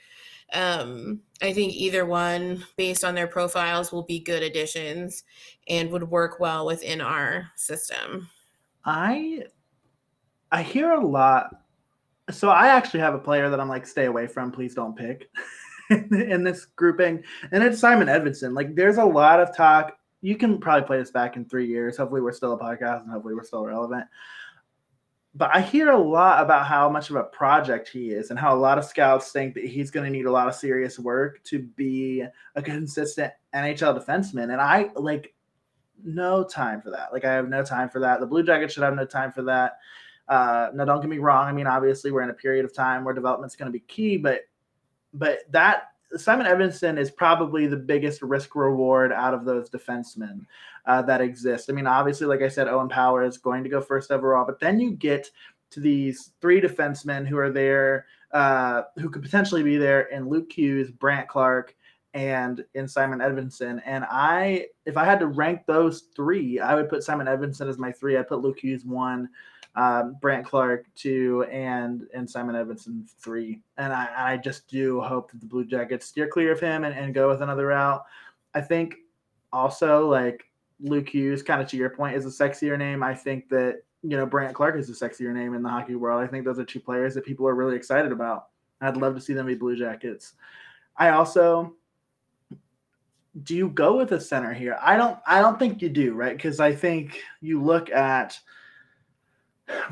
[0.54, 5.23] Um, I think either one, based on their profiles, will be good additions
[5.67, 8.30] and would work well within our system.
[8.86, 9.45] I
[10.51, 11.64] I hear a lot.
[12.32, 14.52] So I actually have a player that I'm like, stay away from.
[14.52, 15.30] Please don't pick
[15.90, 18.56] in this grouping, and it's Simon Edvinsson.
[18.56, 19.98] Like, there's a lot of talk.
[20.22, 21.98] You can probably play this back in three years.
[21.98, 24.06] Hopefully, we're still a podcast, and hopefully, we're still relevant
[25.36, 28.56] but I hear a lot about how much of a project he is and how
[28.56, 31.44] a lot of scouts think that he's going to need a lot of serious work
[31.44, 32.24] to be
[32.56, 34.54] a consistent NHL defenseman.
[34.54, 35.34] And I like
[36.02, 37.12] no time for that.
[37.12, 38.22] Like I have no time for that.
[38.22, 39.74] The Blue Jackets should have no time for that.
[40.28, 41.48] Uh, now, don't get me wrong.
[41.48, 44.18] I mean, obviously, we're in a period of time where development's going to be key,
[44.18, 44.42] but
[45.14, 50.46] but that Simon Edvinsson is probably the biggest risk reward out of those defensemen
[50.86, 51.70] uh, that exist.
[51.70, 54.60] I mean, obviously, like I said, Owen Power is going to go first overall, but
[54.60, 55.30] then you get
[55.72, 60.52] to these three defensemen who are there, uh, who could potentially be there in Luke
[60.52, 61.76] Hughes, Brandt Clarke,
[62.14, 63.82] and in Simon Edvinsson.
[63.86, 67.78] And I, if I had to rank those three, I would put Simon Edvinsson as
[67.78, 68.18] my three.
[68.18, 69.28] I put Luke Hughes one,
[69.76, 73.62] um, Brandt Clarke two, and and Simon Edvinsson three.
[73.78, 76.96] And I, I just do hope that the Blue Jackets steer clear of him and,
[76.96, 78.04] and go with another route.
[78.54, 78.96] I think
[79.52, 80.46] also like
[80.80, 83.04] Luke Hughes, kind of to your point, is a sexier name.
[83.04, 86.24] I think that you know Brandt Clarke is a sexier name in the hockey world.
[86.24, 88.48] I think those are two players that people are really excited about.
[88.82, 90.34] I'd love to see them be Blue Jackets.
[90.98, 91.74] I also
[93.44, 94.78] do you go with a center here?
[94.82, 96.36] I don't I don't think you do, right?
[96.36, 98.40] Because I think you look at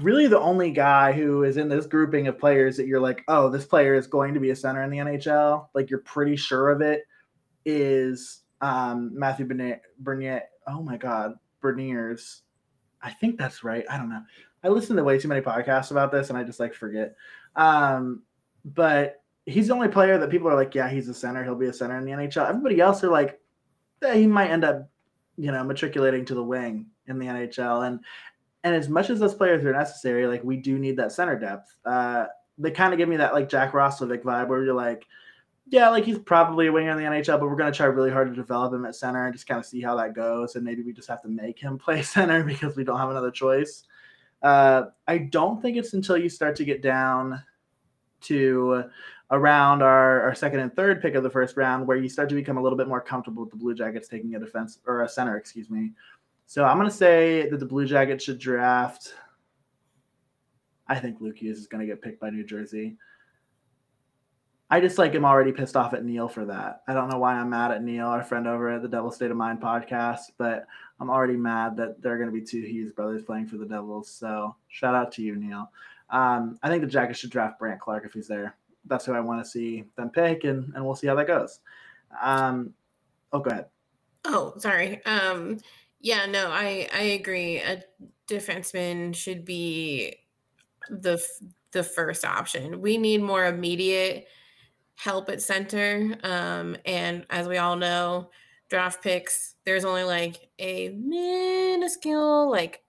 [0.02, 3.50] really the only guy who is in this grouping of players that you're like, oh,
[3.50, 6.70] this player is going to be a center in the NHL, like you're pretty sure
[6.70, 7.04] of it,
[7.66, 9.46] is um, Matthew
[10.00, 10.44] Bernier.
[10.68, 12.42] Oh my God, Beniers.
[13.02, 13.86] I think that's right.
[13.90, 14.24] I don't know.
[14.64, 17.16] I listen to way too many podcasts about this, and I just like forget.
[17.56, 18.24] Um,
[18.64, 21.44] but he's the only player that people are like, yeah, he's a center.
[21.44, 22.48] He'll be a center in the NHL.
[22.48, 23.40] Everybody else are like,
[24.14, 24.90] he might end up,
[25.38, 27.88] you know, matriculating to the wing in the NHL.
[27.88, 28.00] And
[28.64, 31.76] and as much as those players are necessary, like we do need that center depth.
[31.86, 32.26] Uh,
[32.58, 35.06] they kind of give me that like Jack Roslovic vibe where you're like,
[35.68, 38.12] yeah, like he's probably a winger in the NHL, but we're going to try really
[38.12, 40.56] hard to develop him at center and just kind of see how that goes.
[40.56, 43.32] And maybe we just have to make him play center because we don't have another
[43.32, 43.84] choice.
[44.42, 47.42] Uh, I don't think it's until you start to get down
[48.22, 48.84] to
[49.32, 52.36] around our, our second and third pick of the first round where you start to
[52.36, 55.10] become a little bit more comfortable with the Blue Jackets taking a defense or a
[55.10, 55.92] center, excuse me.
[56.46, 59.16] So I'm going to say that the Blue Jackets should draft.
[60.88, 62.98] I think Luke Hughes is going to get picked by New Jersey.
[64.70, 66.82] I just like am already pissed off at Neil for that.
[66.88, 69.30] I don't know why I'm mad at Neil, our friend over at the Devil State
[69.30, 70.66] of Mind podcast, but
[71.00, 73.68] I'm already mad that there are going to be two Hughes brothers playing for the
[73.68, 74.10] Devils.
[74.10, 75.70] So shout out to you, Neil.
[76.10, 78.56] Um, I think the Jackets should draft Brandt Clarke if he's there.
[78.86, 81.60] That's who I want to see them pick, and, and we'll see how that goes.
[82.22, 82.74] Um,
[83.32, 83.66] oh, go ahead.
[84.26, 85.06] Oh, sorry.
[85.06, 85.60] Um,
[86.04, 87.58] yeah, no, I I agree.
[87.60, 87.84] A
[88.30, 90.18] defenseman should be
[90.90, 91.26] the
[91.72, 92.82] the first option.
[92.82, 94.28] We need more immediate
[94.96, 96.18] help at center.
[96.24, 98.30] Um, and as we all know,
[98.70, 102.84] draft picks, there's only like a minuscule, like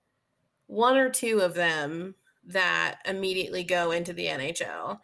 [0.67, 2.15] one or two of them
[2.47, 4.99] that immediately go into the NHL.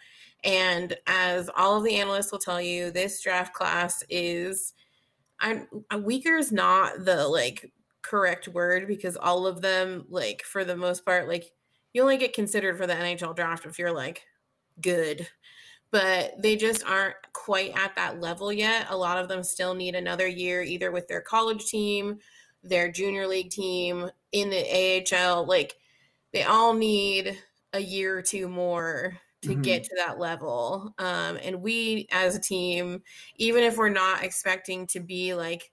[0.45, 4.75] And as all of the analysts will tell you, this draft class is
[5.41, 5.67] I'm
[5.99, 7.73] weaker is not the like
[8.03, 11.53] correct word because all of them, like for the most part, like
[11.93, 14.23] you only get considered for the NHL draft if you're like
[14.81, 15.29] good
[15.91, 18.87] but they just aren't quite at that level yet.
[18.91, 22.19] A lot of them still need another year, either with their college team,
[22.63, 25.47] their junior league team, in the AHL.
[25.47, 25.77] Like
[26.33, 27.37] they all need
[27.73, 29.63] a year or two more to mm-hmm.
[29.63, 30.95] get to that level.
[30.99, 33.03] Um, and we as a team,
[33.37, 35.73] even if we're not expecting to be like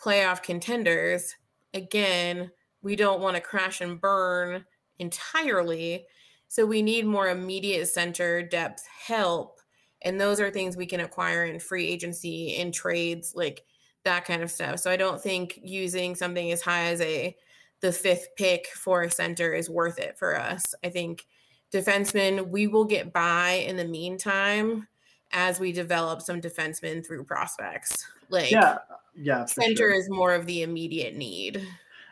[0.00, 1.34] playoff contenders,
[1.78, 2.50] again,
[2.82, 4.64] we don't want to crash and burn
[4.98, 6.04] entirely.
[6.48, 9.60] So we need more immediate center depth help.
[10.02, 13.64] And those are things we can acquire in free agency, in trades, like
[14.04, 14.80] that kind of stuff.
[14.80, 17.36] So I don't think using something as high as a
[17.80, 20.74] the fifth pick for a center is worth it for us.
[20.84, 21.26] I think
[21.72, 24.88] defensemen, we will get by in the meantime
[25.32, 28.04] as we develop some defensemen through prospects.
[28.30, 28.78] Like yeah,
[29.14, 29.44] yeah.
[29.44, 29.92] Center sure.
[29.92, 31.66] is more of the immediate need.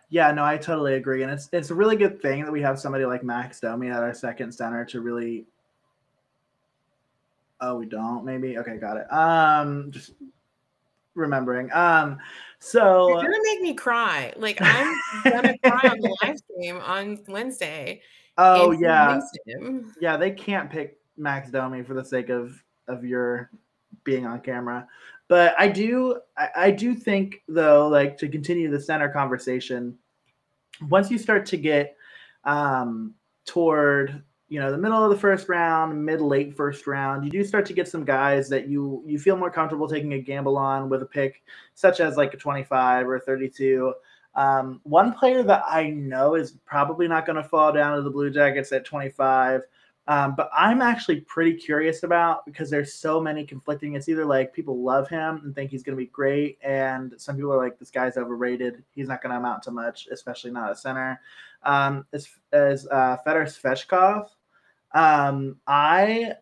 [0.08, 1.22] Yeah, no, I totally agree.
[1.22, 4.02] And it's it's a really good thing that we have somebody like Max Domi at
[4.02, 5.46] our second center to really
[7.60, 8.58] Oh, we don't, maybe.
[8.58, 9.12] Okay, got it.
[9.12, 10.12] Um just
[11.14, 11.72] remembering.
[11.72, 12.18] Um
[12.58, 14.32] so you're gonna make me cry.
[14.36, 18.00] Like I'm gonna cry on the live stream on Wednesday.
[18.38, 19.20] Oh yeah.
[20.00, 23.50] Yeah, they can't pick Max Domi for the sake of of your
[24.04, 24.86] being on camera.
[25.28, 29.96] But I do I, I do think though, like to continue the center conversation,
[30.88, 31.96] once you start to get
[32.44, 33.14] um,
[33.44, 37.42] toward you know the middle of the first round, mid late first round, you do
[37.42, 40.88] start to get some guys that you you feel more comfortable taking a gamble on
[40.88, 41.42] with a pick,
[41.74, 43.92] such as like a 25 or a 32.
[44.36, 48.10] Um, one player that I know is probably not going to fall down to the
[48.10, 49.62] Blue Jackets at 25
[50.08, 53.94] um, but I'm actually pretty curious about because there's so many conflicting.
[53.94, 57.34] It's either like people love him and think he's going to be great, and some
[57.34, 58.84] people are like, this guy's overrated.
[58.92, 61.20] He's not going to amount to much, especially not a center.
[61.64, 64.28] Um, as as uh, Fedor Svechkov,
[64.94, 66.34] um, I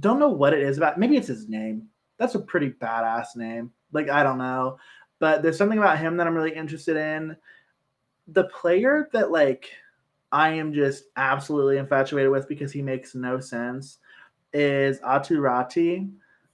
[0.00, 0.98] don't know what it is about.
[0.98, 1.86] Maybe it's his name.
[2.18, 3.70] That's a pretty badass name.
[3.92, 4.78] Like I don't know,
[5.20, 7.36] but there's something about him that I'm really interested in.
[8.28, 9.70] The player that like
[10.34, 13.98] I am just absolutely infatuated with because he makes no sense
[14.52, 16.10] is Aatu Raty.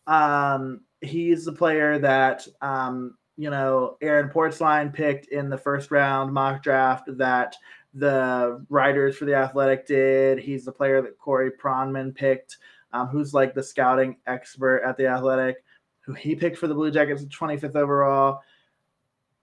[0.06, 6.30] Um, he's the player that um, you know Aaron Portzline picked in the first round
[6.30, 7.56] mock draft that
[7.94, 10.38] the writers for the Athletic did.
[10.38, 12.58] He's the player that Corey Pronman picked,
[12.92, 15.64] um, who's like the scouting expert at the Athletic,
[16.02, 18.42] who he picked for the Blue Jackets 25th overall.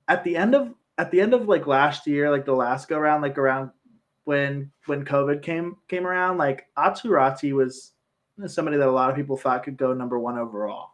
[0.08, 3.00] At the end of at the end of like last year, like the last go
[3.00, 3.72] round, like around
[4.28, 7.94] when when COVID came came around, like Aatu Raty was
[8.46, 10.90] somebody that a lot of people thought could go number one overall.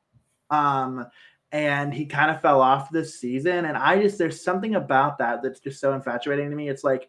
[0.52, 1.08] Um,
[1.52, 3.66] and he kind of fell off this season.
[3.66, 6.70] And I just there's something about that that's just so infatuating to me.
[6.70, 7.08] It's like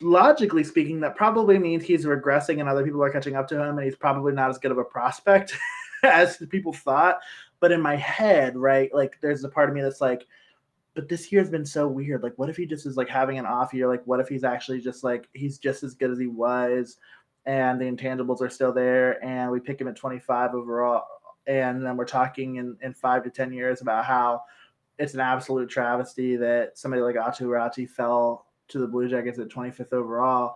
[0.00, 3.76] logically speaking, that probably means he's regressing and other people are catching up to him,
[3.76, 5.54] and he's probably not as good of a prospect
[6.02, 7.18] as people thought.
[7.60, 10.26] But in my head, right, like there's a part of me that's like,
[10.94, 12.22] but this year's been so weird.
[12.22, 13.88] Like, what if he just is like having an off year?
[13.88, 16.98] Like, what if he's actually just like he's just as good as he was,
[17.46, 21.04] and the intangibles are still there, and we pick him at 25 overall,
[21.46, 24.42] and then we're talking in in five to ten years about how
[24.98, 29.48] it's an absolute travesty that somebody like Aatu Raty fell to the Blue Jackets at
[29.48, 30.54] 25th overall.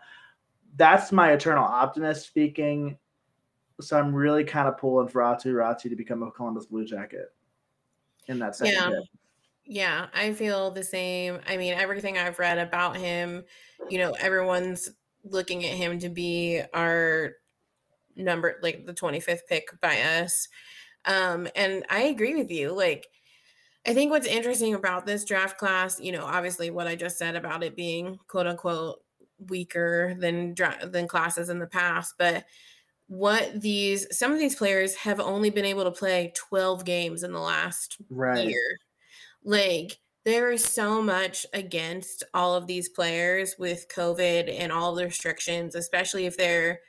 [0.77, 2.99] That's my eternal optimist speaking.
[3.81, 7.33] So I'm really kind of pulling for Aatu Raty to become a Columbus Blue Jacket
[8.29, 9.01] in that second yeah.
[9.67, 11.41] Yeah, I feel the same.
[11.47, 13.45] I mean, everything I've read about him,
[13.89, 14.91] you know, everyone's
[15.25, 17.33] looking at him to be our
[18.15, 20.49] number, like the 25th pick by us.
[21.05, 22.73] Um, and I agree with you.
[22.73, 23.09] Like,
[23.87, 27.37] I think what's interesting about this draft class, you know, obviously what I just said
[27.37, 29.01] about it being quote unquote
[29.49, 30.55] weaker than
[30.85, 32.45] than classes in the past, but
[33.09, 37.33] what these some of these players have only been able to play 12 games in
[37.33, 38.49] the last right.
[38.49, 38.79] year
[39.47, 45.05] like there is so much against all of these players with COVID and all the
[45.05, 46.81] restrictions, especially if they're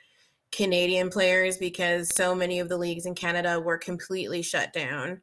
[0.50, 5.22] Canadian players, because so many of the leagues in Canada were completely shut down.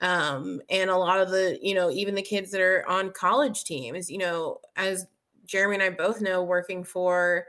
[0.00, 3.64] Um, and a lot of the, you know, even the kids that are on college
[3.64, 5.06] teams, you know, as
[5.44, 7.46] Jeremy and I both know, working for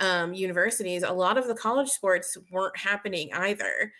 [0.00, 3.92] um, universities, a lot of the college sports weren't happening either.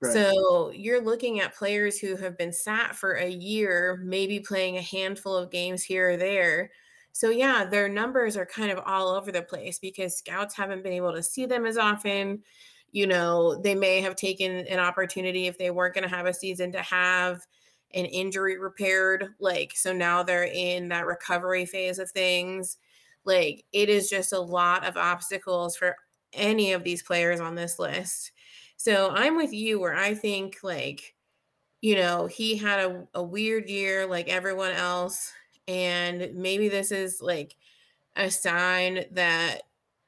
[0.00, 0.12] Right.
[0.12, 4.82] So you're looking at players who have been sat for a year, maybe playing a
[4.82, 6.70] handful of games here or there.
[7.12, 10.92] So yeah, their numbers are kind of all over the place because scouts haven't been
[10.92, 12.42] able to see them as often.
[12.92, 16.34] You know, they may have taken an opportunity if they weren't going to have a
[16.34, 17.40] season to have
[17.94, 19.34] an injury repaired.
[19.40, 22.76] Like, so now they're in that recovery phase of things.
[23.24, 25.96] Like, it is just a lot of obstacles for
[26.32, 28.32] any of these players on this list.
[28.76, 31.14] So I'm with you where I think like,
[31.80, 35.32] you know, he had a, a weird year like everyone else.
[35.68, 37.56] And maybe this is like
[38.16, 39.62] a sign that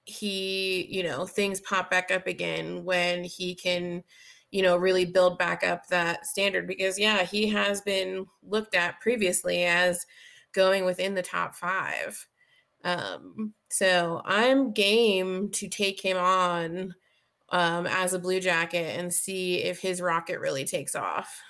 [0.05, 4.03] he, you know, things pop back up again when he can,
[4.51, 6.67] you know, really build back up that standard.
[6.67, 10.07] Because, yeah, he has been looked at previously as
[10.53, 12.27] going within the top five.
[12.85, 16.95] Um, so I'm game to take him on
[17.51, 21.41] um, as a Blue Jacket and see if his rocket really takes off.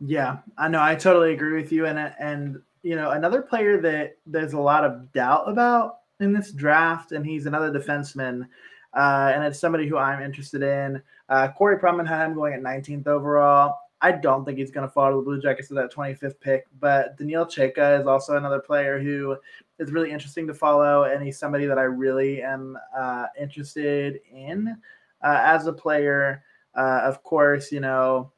[0.00, 0.82] Yeah, I know.
[0.82, 1.86] I totally agree with you.
[1.86, 6.52] And and you know, another player that there's a lot of doubt about in this
[6.52, 8.46] draft, and he's another defenseman,
[8.94, 11.02] uh, and it's somebody who I'm interested in.
[11.28, 13.78] Uh, Corey Pronman had him going at 19th overall.
[14.02, 16.66] I don't think he's going to fall to the Blue Jackets with that 25th pick,
[16.78, 19.36] but Daniil Chayka is also another player who
[19.78, 24.76] is really interesting to follow, and he's somebody that I really am uh, interested in
[25.22, 26.42] uh, as a player.
[26.74, 28.30] Uh, of course, you know,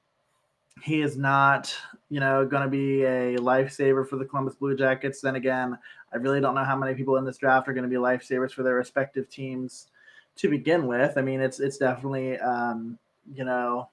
[0.82, 1.74] he is not,
[2.09, 5.20] you know, going to be a lifesaver for the Columbus Blue Jackets.
[5.20, 5.78] Then again,
[6.12, 8.53] I really don't know how many people in this draft are going to be lifesavers
[8.53, 9.89] for their respective teams
[10.36, 11.18] to begin with.
[11.18, 12.99] I mean, it's it's definitely, um,
[13.34, 13.89] you know,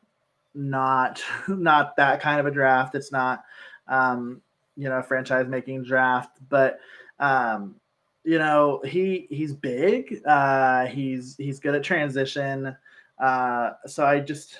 [0.54, 2.96] not not that kind of a draft.
[2.96, 3.44] It's not,
[3.88, 4.42] um,
[4.78, 6.80] you know, a franchise making draft, but
[7.20, 7.76] um,
[8.24, 10.22] you know, he he's big.
[10.26, 12.76] Uh, he's he's good at transition.
[13.20, 14.58] Uh, so I just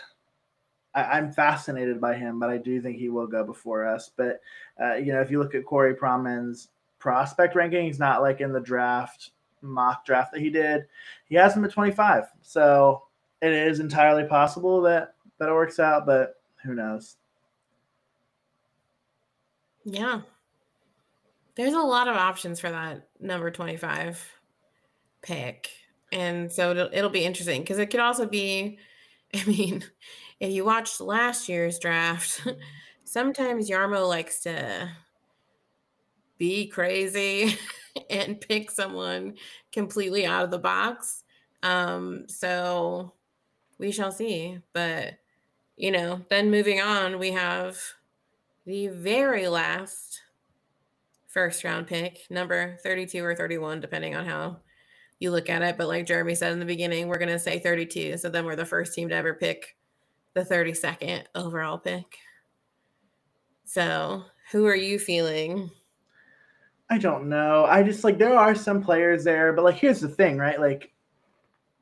[0.94, 4.12] I, am fascinated by him, but I do think he will go before us.
[4.16, 4.40] But
[4.82, 8.54] uh, you know, if you look at Corey Pronman's prospect ranking, he's not like in
[8.54, 9.32] the draft
[9.62, 10.86] mock draft that he did.
[11.28, 13.04] He has him at 25, so
[13.42, 17.18] it is entirely possible that that it works out, but who knows?
[19.84, 20.22] Yeah.
[21.56, 24.34] There's a lot of options for that number 25
[25.22, 25.70] pick.
[26.12, 28.78] And so it'll, it'll be interesting because it could also be,
[29.34, 29.84] I mean,
[30.40, 32.46] if you watched last year's draft,
[33.04, 34.90] sometimes Jarmo likes to
[36.38, 37.58] be crazy
[38.10, 39.36] and pick someone
[39.72, 41.24] completely out of the box.
[41.64, 43.14] Um, so
[43.78, 44.60] we shall see.
[44.74, 45.16] But
[45.78, 47.78] you know, then moving on, we have
[48.66, 50.22] the very last
[51.36, 54.62] first round pick, number 32 or 31, depending on how
[55.20, 55.78] you look at it.
[55.78, 58.18] But like Jeremy said in the beginning, we're going to say 32.
[58.18, 59.76] So then we're the first team to ever pick
[60.34, 62.06] the 32nd overall pick.
[63.66, 65.70] So who are you feeling?
[66.90, 67.66] I don't know.
[67.66, 70.60] I just like there are some players there, but like here's the thing, right?
[70.60, 70.94] Like,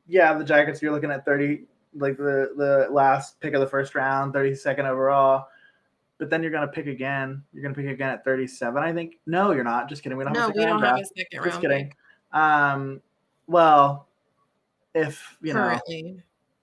[0.07, 3.93] yeah, the Jackets, you're looking at 30, like the the last pick of the first
[3.93, 5.45] round, 32nd overall.
[6.17, 7.43] But then you're gonna pick again.
[7.53, 9.15] You're gonna pick again at 37, I think.
[9.25, 9.89] No, you're not.
[9.89, 10.17] Just kidding.
[10.17, 11.61] We don't no, have a second we don't have a second Just round.
[11.61, 11.85] kidding.
[11.87, 12.39] Pick.
[12.39, 13.01] Um,
[13.47, 14.07] well,
[14.93, 16.03] if you Currently.
[16.03, 16.17] know,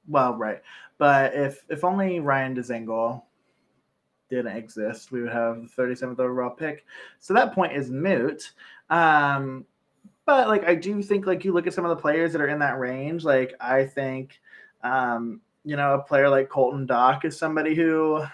[0.08, 0.62] well, right.
[0.98, 3.22] But if if only Ryan Dzingel
[4.28, 6.86] didn't exist, we would have the 37th overall pick.
[7.18, 8.52] So that point is moot.
[8.88, 9.66] Um,
[10.24, 12.48] but like I do think like you look at some of the players that are
[12.48, 14.40] in that range, like I think
[14.82, 18.24] um, you know, a player like Colton Dach is somebody who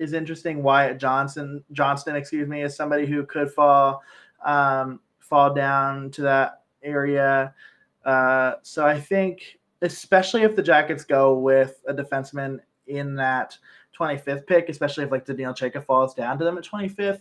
[0.00, 0.62] is interesting.
[0.62, 4.02] Wyatt Johnson, Johnston, excuse me, is somebody who could fall
[4.44, 7.54] um, fall down to that area.
[8.04, 13.56] Uh, so I think, especially if the Jackets go with a defenseman in that
[13.96, 17.20] 25th pick, especially if like Daniil Chayka falls down to them at 25th,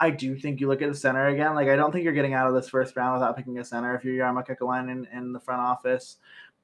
[0.00, 1.54] I do think you look at the center again.
[1.54, 3.94] Like I don't think you're getting out of this first round without picking a center
[3.94, 6.16] if you're Jarmo Kekalainen in, in the front office.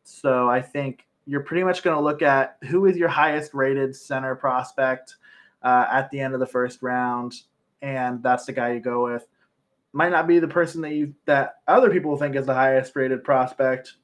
[0.03, 3.95] So I think you're pretty much going to look at who is your highest rated
[3.95, 5.16] center prospect
[5.62, 7.34] uh, at the end of the first round,
[7.82, 9.26] and that's the guy you go with.
[9.92, 13.24] Might not be the person that you that other people think is the highest rated
[13.24, 13.94] prospect.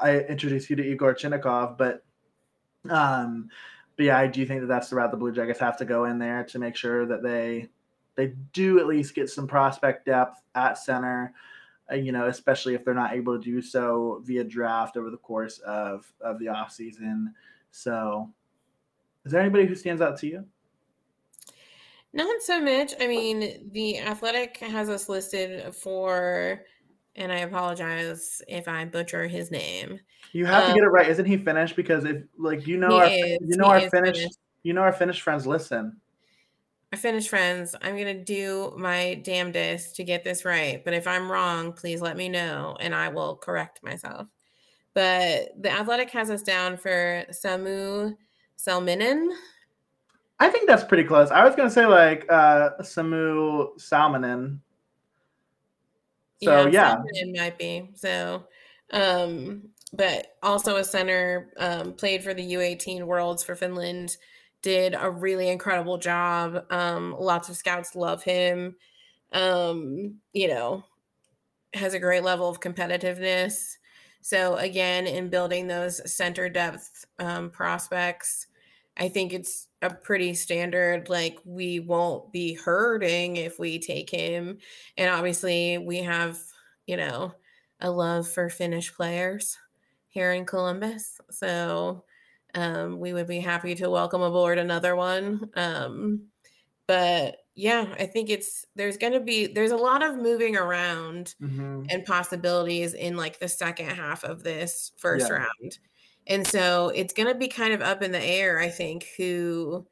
[0.00, 2.04] I introduced you to Yegor Chinakhov, but
[2.88, 3.50] um,
[3.96, 6.04] but yeah, I do think that that's the route the Blue Jackets have to go
[6.04, 7.68] in there to make sure that they
[8.14, 11.32] they do at least get some prospect depth at center.
[11.90, 15.16] Uh, you know, especially if they're not able to do so via draft over the
[15.16, 17.34] course of of the off season.
[17.70, 18.30] So,
[19.28, 20.42] is there anybody who stands out to you?
[22.14, 22.94] Not so much.
[22.98, 26.64] I mean, the Athletic has us listed for,
[27.14, 30.00] and I apologize if I butcher his name.
[30.32, 31.10] You have um, to get it right.
[31.10, 31.74] Isn't he Finnish?
[31.74, 34.94] Because if like you know our is, you know our Finnish, Finnish you know our
[34.94, 36.00] Finnish friends listen.
[36.90, 37.76] I finished friends.
[37.82, 40.82] I'm going to do my damnedest to get this right.
[40.82, 44.26] But if I'm wrong, please let me know and I will correct myself.
[44.94, 48.16] But the athletic has us down for Samu
[48.58, 49.28] Salminen.
[50.40, 51.30] I think that's pretty close.
[51.30, 54.58] I was going to say like uh, Samu Salminen.
[56.42, 57.24] So yeah, yeah.
[57.34, 57.90] might be.
[57.96, 58.44] So
[58.92, 64.16] um but also a center, um, played for the U18 Worlds for Finland,
[64.62, 66.64] did a really incredible job.
[66.70, 68.76] Um, lots of scouts love him.
[69.32, 70.84] Um, you know,
[71.74, 73.77] has a great level of competitiveness.
[74.20, 78.46] So again, in building those center depth um, prospects,
[78.96, 81.08] I think it's a pretty standard.
[81.08, 84.58] Like we won't be hurting if we take him,
[84.96, 86.38] and obviously we have
[86.86, 87.34] you know
[87.80, 89.56] a love for Finnish players
[90.08, 91.20] here in Columbus.
[91.30, 92.04] So
[92.54, 95.50] um, we would be happy to welcome aboard another one.
[95.54, 96.28] Um,
[96.86, 101.34] but yeah, I think it's there's going to be there's a lot of moving around
[101.42, 101.86] mm-hmm.
[101.88, 105.38] and possibilities in like the second half of this first yeah.
[105.38, 105.78] round.
[106.28, 109.84] And so it's going to be kind of up in the air, I think, who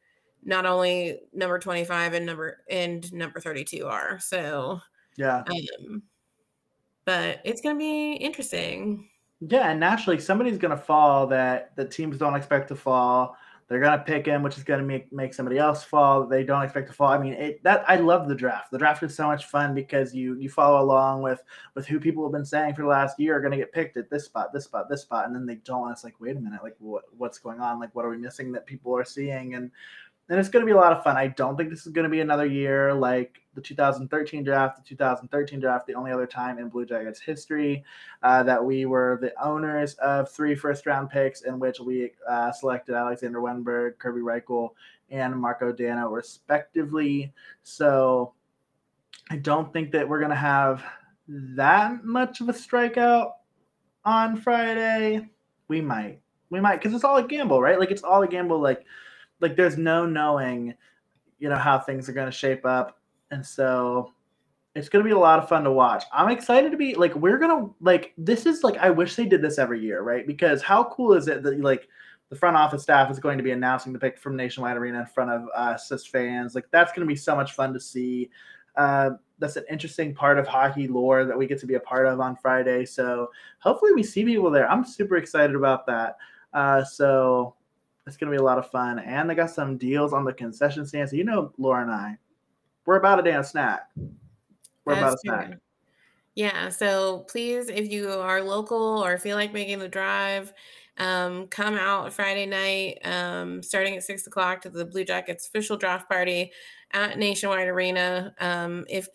[0.44, 4.20] not only number 25 and number and number 32 are.
[4.20, 4.80] So
[5.16, 5.42] yeah.
[5.48, 6.04] Um,
[7.04, 9.08] but it's going to be interesting.
[9.40, 13.36] Yeah, and naturally somebody's going to fall that the teams don't expect to fall
[13.68, 16.26] they're gonna pick him, which is gonna make make somebody else fall.
[16.26, 17.08] They don't expect to fall.
[17.08, 18.70] I mean, it, that I love the draft.
[18.70, 21.42] The draft is so much fun because you you follow along with
[21.74, 24.08] with who people have been saying for the last year are gonna get picked at
[24.08, 25.90] this spot, this spot, this spot, and then they don't.
[25.90, 27.80] It's like, wait a minute, like what what's going on?
[27.80, 29.54] Like what are we missing that people are seeing?
[29.54, 29.70] And
[30.28, 31.16] and it's to be a lot of fun.
[31.16, 35.58] I don't think this is to be another year like the 2013 draft, the 2013
[35.58, 37.82] draft, the only other time in Blue Jackets history
[38.22, 42.52] uh, that we were the owners of three first round picks in which we uh,
[42.52, 44.70] selected Alexander Wennberg, Kerby Rychel,
[45.10, 47.32] and Marko Dano, respectively.
[47.62, 48.34] So
[49.30, 50.84] I don't think that we're going to have
[51.28, 53.32] that much of a strikeout
[54.04, 55.28] on Friday.
[55.68, 56.20] We might.
[56.50, 57.80] We might, because it's all a gamble, right?
[57.80, 58.60] Like, it's all a gamble.
[58.60, 58.84] Like,
[59.40, 60.74] like there's no knowing,
[61.38, 63.00] you know, how things are going to shape up,
[63.30, 64.12] and so
[64.74, 66.04] it's going to be a lot of fun to watch.
[66.12, 69.24] I'm excited to be like we're going to like this is like I wish they
[69.24, 70.26] did this every year, right?
[70.26, 71.88] Because how cool is it that like
[72.28, 75.06] the front office staff is going to be announcing the pick from Nationwide Arena in
[75.06, 76.54] front of us as fans.
[76.54, 78.30] Like that's going to be so much fun to see.
[78.76, 82.06] Uh, that's an interesting part of hockey lore that we get to be a part
[82.06, 82.84] of on Friday.
[82.84, 84.68] So hopefully we see people there.
[84.68, 86.16] I'm super excited about that.
[86.52, 87.54] Uh, so
[88.06, 88.98] it's going to be a lot of fun.
[88.98, 91.10] And they got some deals on the concession stand.
[91.10, 92.18] So, you know, Laura and I,
[92.86, 93.88] we're about a damn snack.
[94.84, 95.46] We're That's about a snack.
[95.46, 95.56] True.
[96.36, 96.68] Yeah.
[96.68, 100.52] So please, if you are local or feel like making the drive,
[100.98, 105.76] um, come out Friday night, um, starting at six o'clock to the Blue Jackets official
[105.76, 106.52] draft party
[106.92, 108.34] at Nationwide Arena.
[108.40, 109.08] Um, if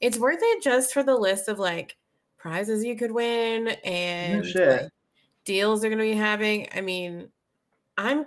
[0.00, 1.96] it's worth it just for the list of like
[2.38, 4.88] prizes you could win and like,
[5.44, 6.68] deals they're going to be having.
[6.74, 7.28] I mean,
[7.98, 8.26] I'm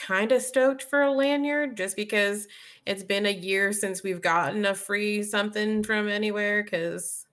[0.00, 2.48] kind of stoked for a lanyard just because
[2.86, 7.26] it's been a year since we've gotten a free something from anywhere because,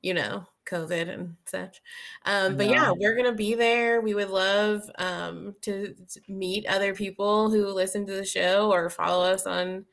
[0.00, 1.82] you know, COVID and such.
[2.24, 4.00] Um, but yeah, we're gonna be there.
[4.00, 8.88] We would love um, to, to, meet other people who listen to the show or
[8.88, 9.84] follow us on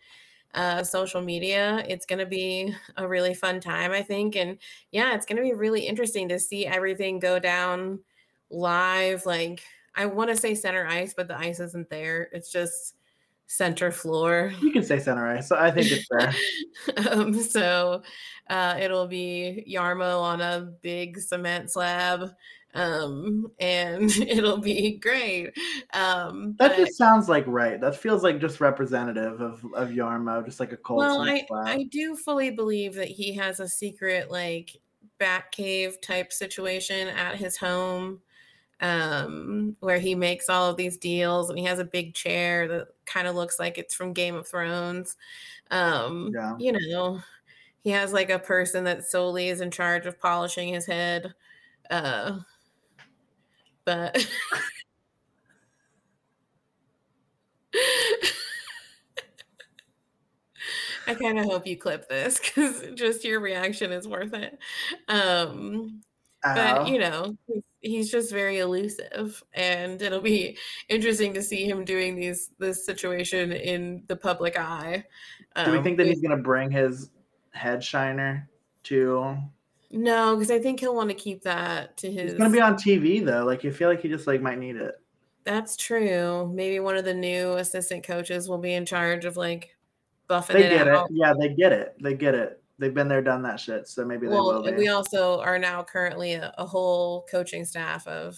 [0.54, 1.84] uh, social media.
[1.88, 4.58] It's gonna be a really fun time, I think, and
[4.92, 8.00] yeah, it's gonna be really interesting to see everything go down
[8.50, 9.26] live.
[9.26, 9.64] Like
[9.96, 12.30] I want to say center ice, but the ice isn't there.
[12.32, 12.96] It's just
[13.52, 14.54] center floor.
[14.62, 15.50] You can say center ice.
[15.50, 16.34] So I think it's there.
[17.12, 18.02] um, so
[18.50, 22.34] uh, it'll be Jarmo on a big cement slab.
[22.74, 25.52] Um, and it'll be great.
[25.94, 27.82] Um, that but, just sounds like right.
[27.82, 31.00] That feels like just representative of, of Jarmo, just like a cold.
[31.00, 31.68] Well, I, slab.
[31.68, 34.78] I do fully believe that he has a secret like
[35.20, 38.22] bat cave type situation at his home
[38.82, 42.88] um, where he makes all of these deals and he has a big chair that
[43.06, 45.16] kind of looks like it's from Game of Thrones.
[45.70, 46.56] Um, yeah.
[46.58, 47.22] You know,
[47.84, 51.34] he has like a person that solely is in charge of polishing his head.
[51.90, 52.40] Uh,
[53.86, 54.28] but.
[61.08, 64.58] I kind of hope you clip this because just your reaction is worth it.
[65.08, 66.02] Um,
[66.44, 67.36] but you know,
[67.82, 70.58] he's just very elusive and it'll be
[70.88, 75.04] interesting to see him doing these this situation in the public eye.
[75.56, 77.10] Um, do we um, think that he's going to bring his
[77.52, 78.48] head shiner
[78.84, 79.36] to
[79.92, 82.62] no because i think he'll want to keep that to his he's going to be
[82.62, 84.96] on tv though like you feel like he just like might need it.
[85.44, 86.52] That's true.
[86.54, 89.76] Maybe one of the new assistant coaches will be in charge of like
[90.30, 91.02] buffing they it get it.
[91.10, 91.96] Yeah they get it.
[92.00, 93.88] They get it they've been there, done that shit.
[93.88, 94.64] So maybe they well, will.
[94.64, 94.72] Be.
[94.74, 98.38] We also are now currently a, a, whole coaching staff of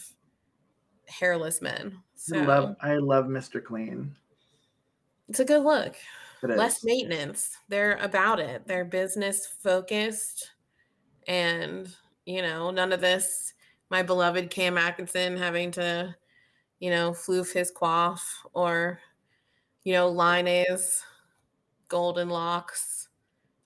[1.07, 1.97] hairless men.
[2.15, 3.63] So I love I love Mr.
[3.63, 4.15] Clean.
[5.29, 5.95] It's a good look.
[6.43, 7.57] Less maintenance.
[7.69, 8.67] They're about it.
[8.67, 10.51] They're business focused
[11.25, 11.87] and
[12.25, 13.53] you know, none of this
[13.89, 16.15] my beloved Cam Atkinson having to,
[16.79, 18.99] you know, floof his quaff or,
[19.83, 21.03] you know, Laine's
[21.89, 23.02] golden locks.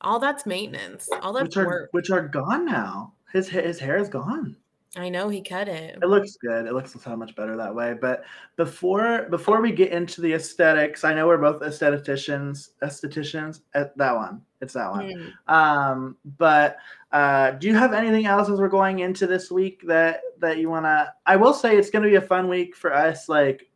[0.02, 1.10] All that's maintenance.
[1.22, 1.90] All that's which are work.
[1.92, 3.14] which are gone now.
[3.34, 4.56] His his hair is gone.
[4.96, 6.00] I know he cut it.
[6.02, 6.66] It looks good.
[6.66, 7.96] It looks so much better that way.
[8.00, 8.24] But
[8.56, 12.70] before before we get into the aesthetics, I know we're both aestheticians.
[12.82, 13.62] Aestheticians.
[13.76, 14.42] Uh, that one.
[14.62, 15.34] It's that one.
[15.48, 15.54] Mm.
[15.54, 16.78] Um, but
[17.12, 20.70] uh, do you have anything else as we're going into this week that that you
[20.70, 21.14] want to?
[21.26, 23.30] I will say it's going to be a fun week for us.
[23.30, 23.70] Like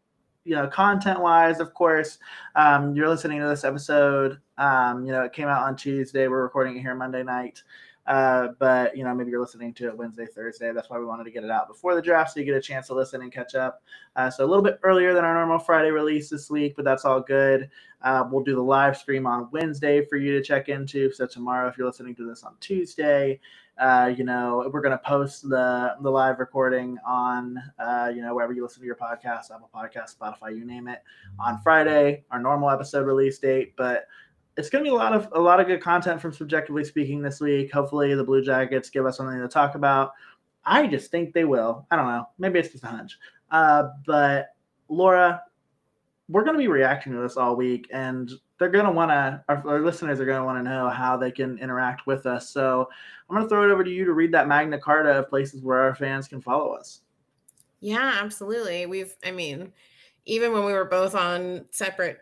[0.44, 2.18] you know, content wise, of course,
[2.56, 4.40] um, you're listening to this episode.
[4.58, 6.28] Um, you know, it came out on Tuesday.
[6.28, 7.62] We're recording it here Monday night.
[8.08, 10.72] Uh, but you know, maybe you're listening to it Wednesday, Thursday.
[10.74, 12.62] That's why we wanted to get it out before the draft, so you get a
[12.62, 13.84] chance to listen and catch up.
[14.16, 17.06] Uh, so a little bit earlier than our normal Friday release this week, but that's
[17.06, 17.70] all good.
[18.02, 21.12] Uh, we'll do the live stream on Wednesday for you to check into.
[21.12, 23.40] So tomorrow, if you're listening to this on Tuesday,
[23.80, 28.36] uh, you know, we're going to post the the live recording on, uh, you know,
[28.36, 31.02] wherever you listen to your podcast, Apple Podcast, Spotify, you name it,
[31.40, 33.74] on Friday, our normal episode release date.
[33.76, 34.06] But
[34.58, 37.22] it's going to be a lot of a lot of good content from CBJectively Speaking
[37.22, 37.72] this week.
[37.72, 40.12] Hopefully, the Blue Jackets give us something to talk about.
[40.66, 41.88] I just think they will.
[41.90, 42.28] I don't know.
[42.38, 43.18] Maybe it's just a hunch.
[43.50, 44.50] Uh, but
[44.90, 45.42] Laura,
[46.30, 48.32] we're going to be reacting to this all week, and
[48.62, 49.44] they're going to want to.
[49.50, 52.48] Our, our, listeners are going to want to know how they can interact with us.
[52.52, 52.88] So
[53.28, 55.64] I'm going to throw it over to you to read that Magna Carta of places
[55.64, 57.02] where our fans can follow us.
[57.80, 58.86] Yeah, absolutely.
[58.86, 59.16] We've.
[59.26, 59.74] I mean,
[60.26, 62.20] even when we were both on separate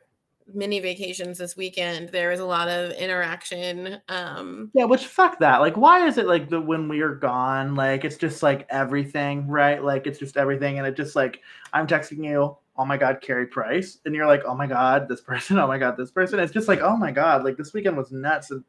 [0.52, 5.58] mini vacations this weekend there was a lot of interaction um yeah which fuck that
[5.58, 9.48] like why is it like the when we are gone like it's just like everything
[9.48, 11.42] right like it's just everything and it just like
[11.74, 15.22] i'm texting you oh my god Carey Price and you're like oh my god this
[15.22, 17.96] person oh my god this person it's just like oh my god like this weekend
[17.96, 18.64] was nuts and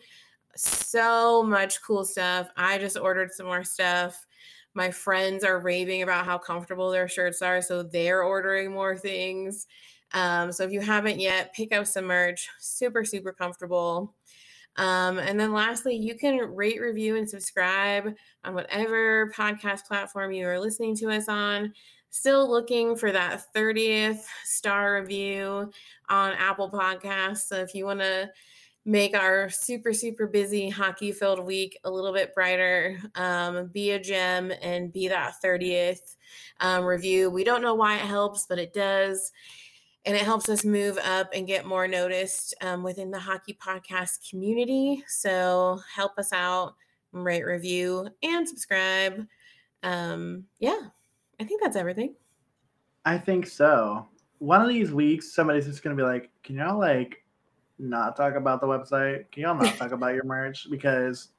[0.57, 2.49] So much cool stuff.
[2.57, 4.26] I just ordered some more stuff.
[4.74, 9.66] My friends are raving about how comfortable their shirts are, so they're ordering more things.
[10.12, 12.49] Um, so if you haven't yet, pick up some merch.
[12.59, 14.14] Super, super comfortable.
[14.76, 18.14] Um, and then lastly, you can rate, review, and subscribe
[18.45, 21.72] on whatever podcast platform you are listening to us on.
[22.11, 25.71] Still looking for that 30th star review
[26.09, 27.49] on Apple Podcasts.
[27.49, 28.31] So if you want to
[28.85, 34.01] make our super, super busy hockey filled week a little bit brighter, um, be a
[34.01, 36.17] gem and be that 30th
[36.61, 37.31] um, review.
[37.31, 39.31] We don't know why it helps, but it does
[40.09, 44.31] and it helps us move up and get more noticed um, within the hockey podcast
[44.31, 45.05] community.
[45.07, 46.77] So help us out,
[47.13, 49.27] rate, review, and subscribe.
[49.83, 50.79] Um, yeah,
[51.41, 52.14] I think that's everything.
[53.05, 54.07] I think so.
[54.39, 57.24] One of these weeks, somebody's just gonna be like, "Can y'all like
[57.78, 59.30] not talk about the website?
[59.30, 61.30] Can y'all not talk about your merch because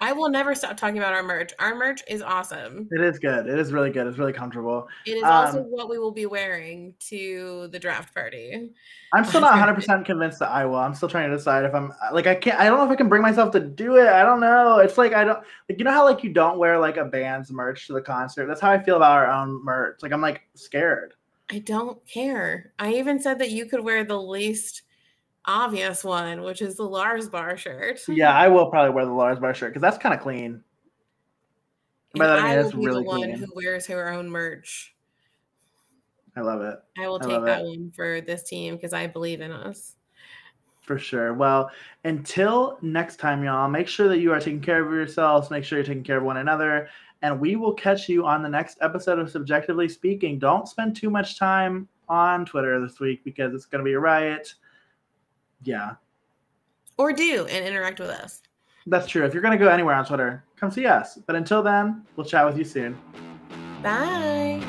[0.00, 1.52] I will never stop talking about our merch.
[1.58, 2.88] Our merch is awesome.
[2.90, 3.46] It is good.
[3.46, 4.06] It is really good.
[4.06, 4.88] It's really comfortable.
[5.06, 8.70] It is um, also what we will be wearing to the draft party.
[9.12, 10.76] I'm still not 100% convinced that I will.
[10.76, 12.96] I'm still trying to decide if I'm like I can't I don't know if I
[12.96, 14.08] can bring myself to do it.
[14.08, 14.78] I don't know.
[14.78, 17.50] It's like I don't like you know how like you don't wear like a band's
[17.50, 18.46] merch to the concert.
[18.46, 20.02] That's how I feel about our own merch.
[20.02, 21.14] Like I'm like scared.
[21.50, 22.72] I don't care.
[22.78, 24.82] I even said that you could wear the least
[25.44, 28.00] obvious one, which is the Lars Bar shirt.
[28.08, 30.62] Yeah, I will probably wear the Lars Bar shirt because that's kind of clean.
[32.14, 33.36] I, mean, I will be really the one clean.
[33.36, 34.94] who wears her own merch.
[36.36, 36.78] I love it.
[36.98, 37.64] I will take that it.
[37.64, 39.96] one for this team because I believe in us.
[40.80, 41.34] For sure.
[41.34, 41.70] Well,
[42.04, 45.50] until next time, y'all, make sure that you are taking care of yourselves.
[45.50, 46.88] Make sure you're taking care of one another.
[47.22, 50.38] And we will catch you on the next episode of CBJectively Speaking.
[50.38, 54.00] Don't spend too much time on Twitter this week because it's going to be a
[54.00, 54.54] riot.
[55.62, 55.94] Yeah.
[56.96, 58.42] Or do and interact with us.
[58.86, 59.24] That's true.
[59.24, 61.18] If you're going to go anywhere on Twitter, come see us.
[61.26, 62.98] But until then, we'll chat with you soon.
[63.82, 64.62] Bye.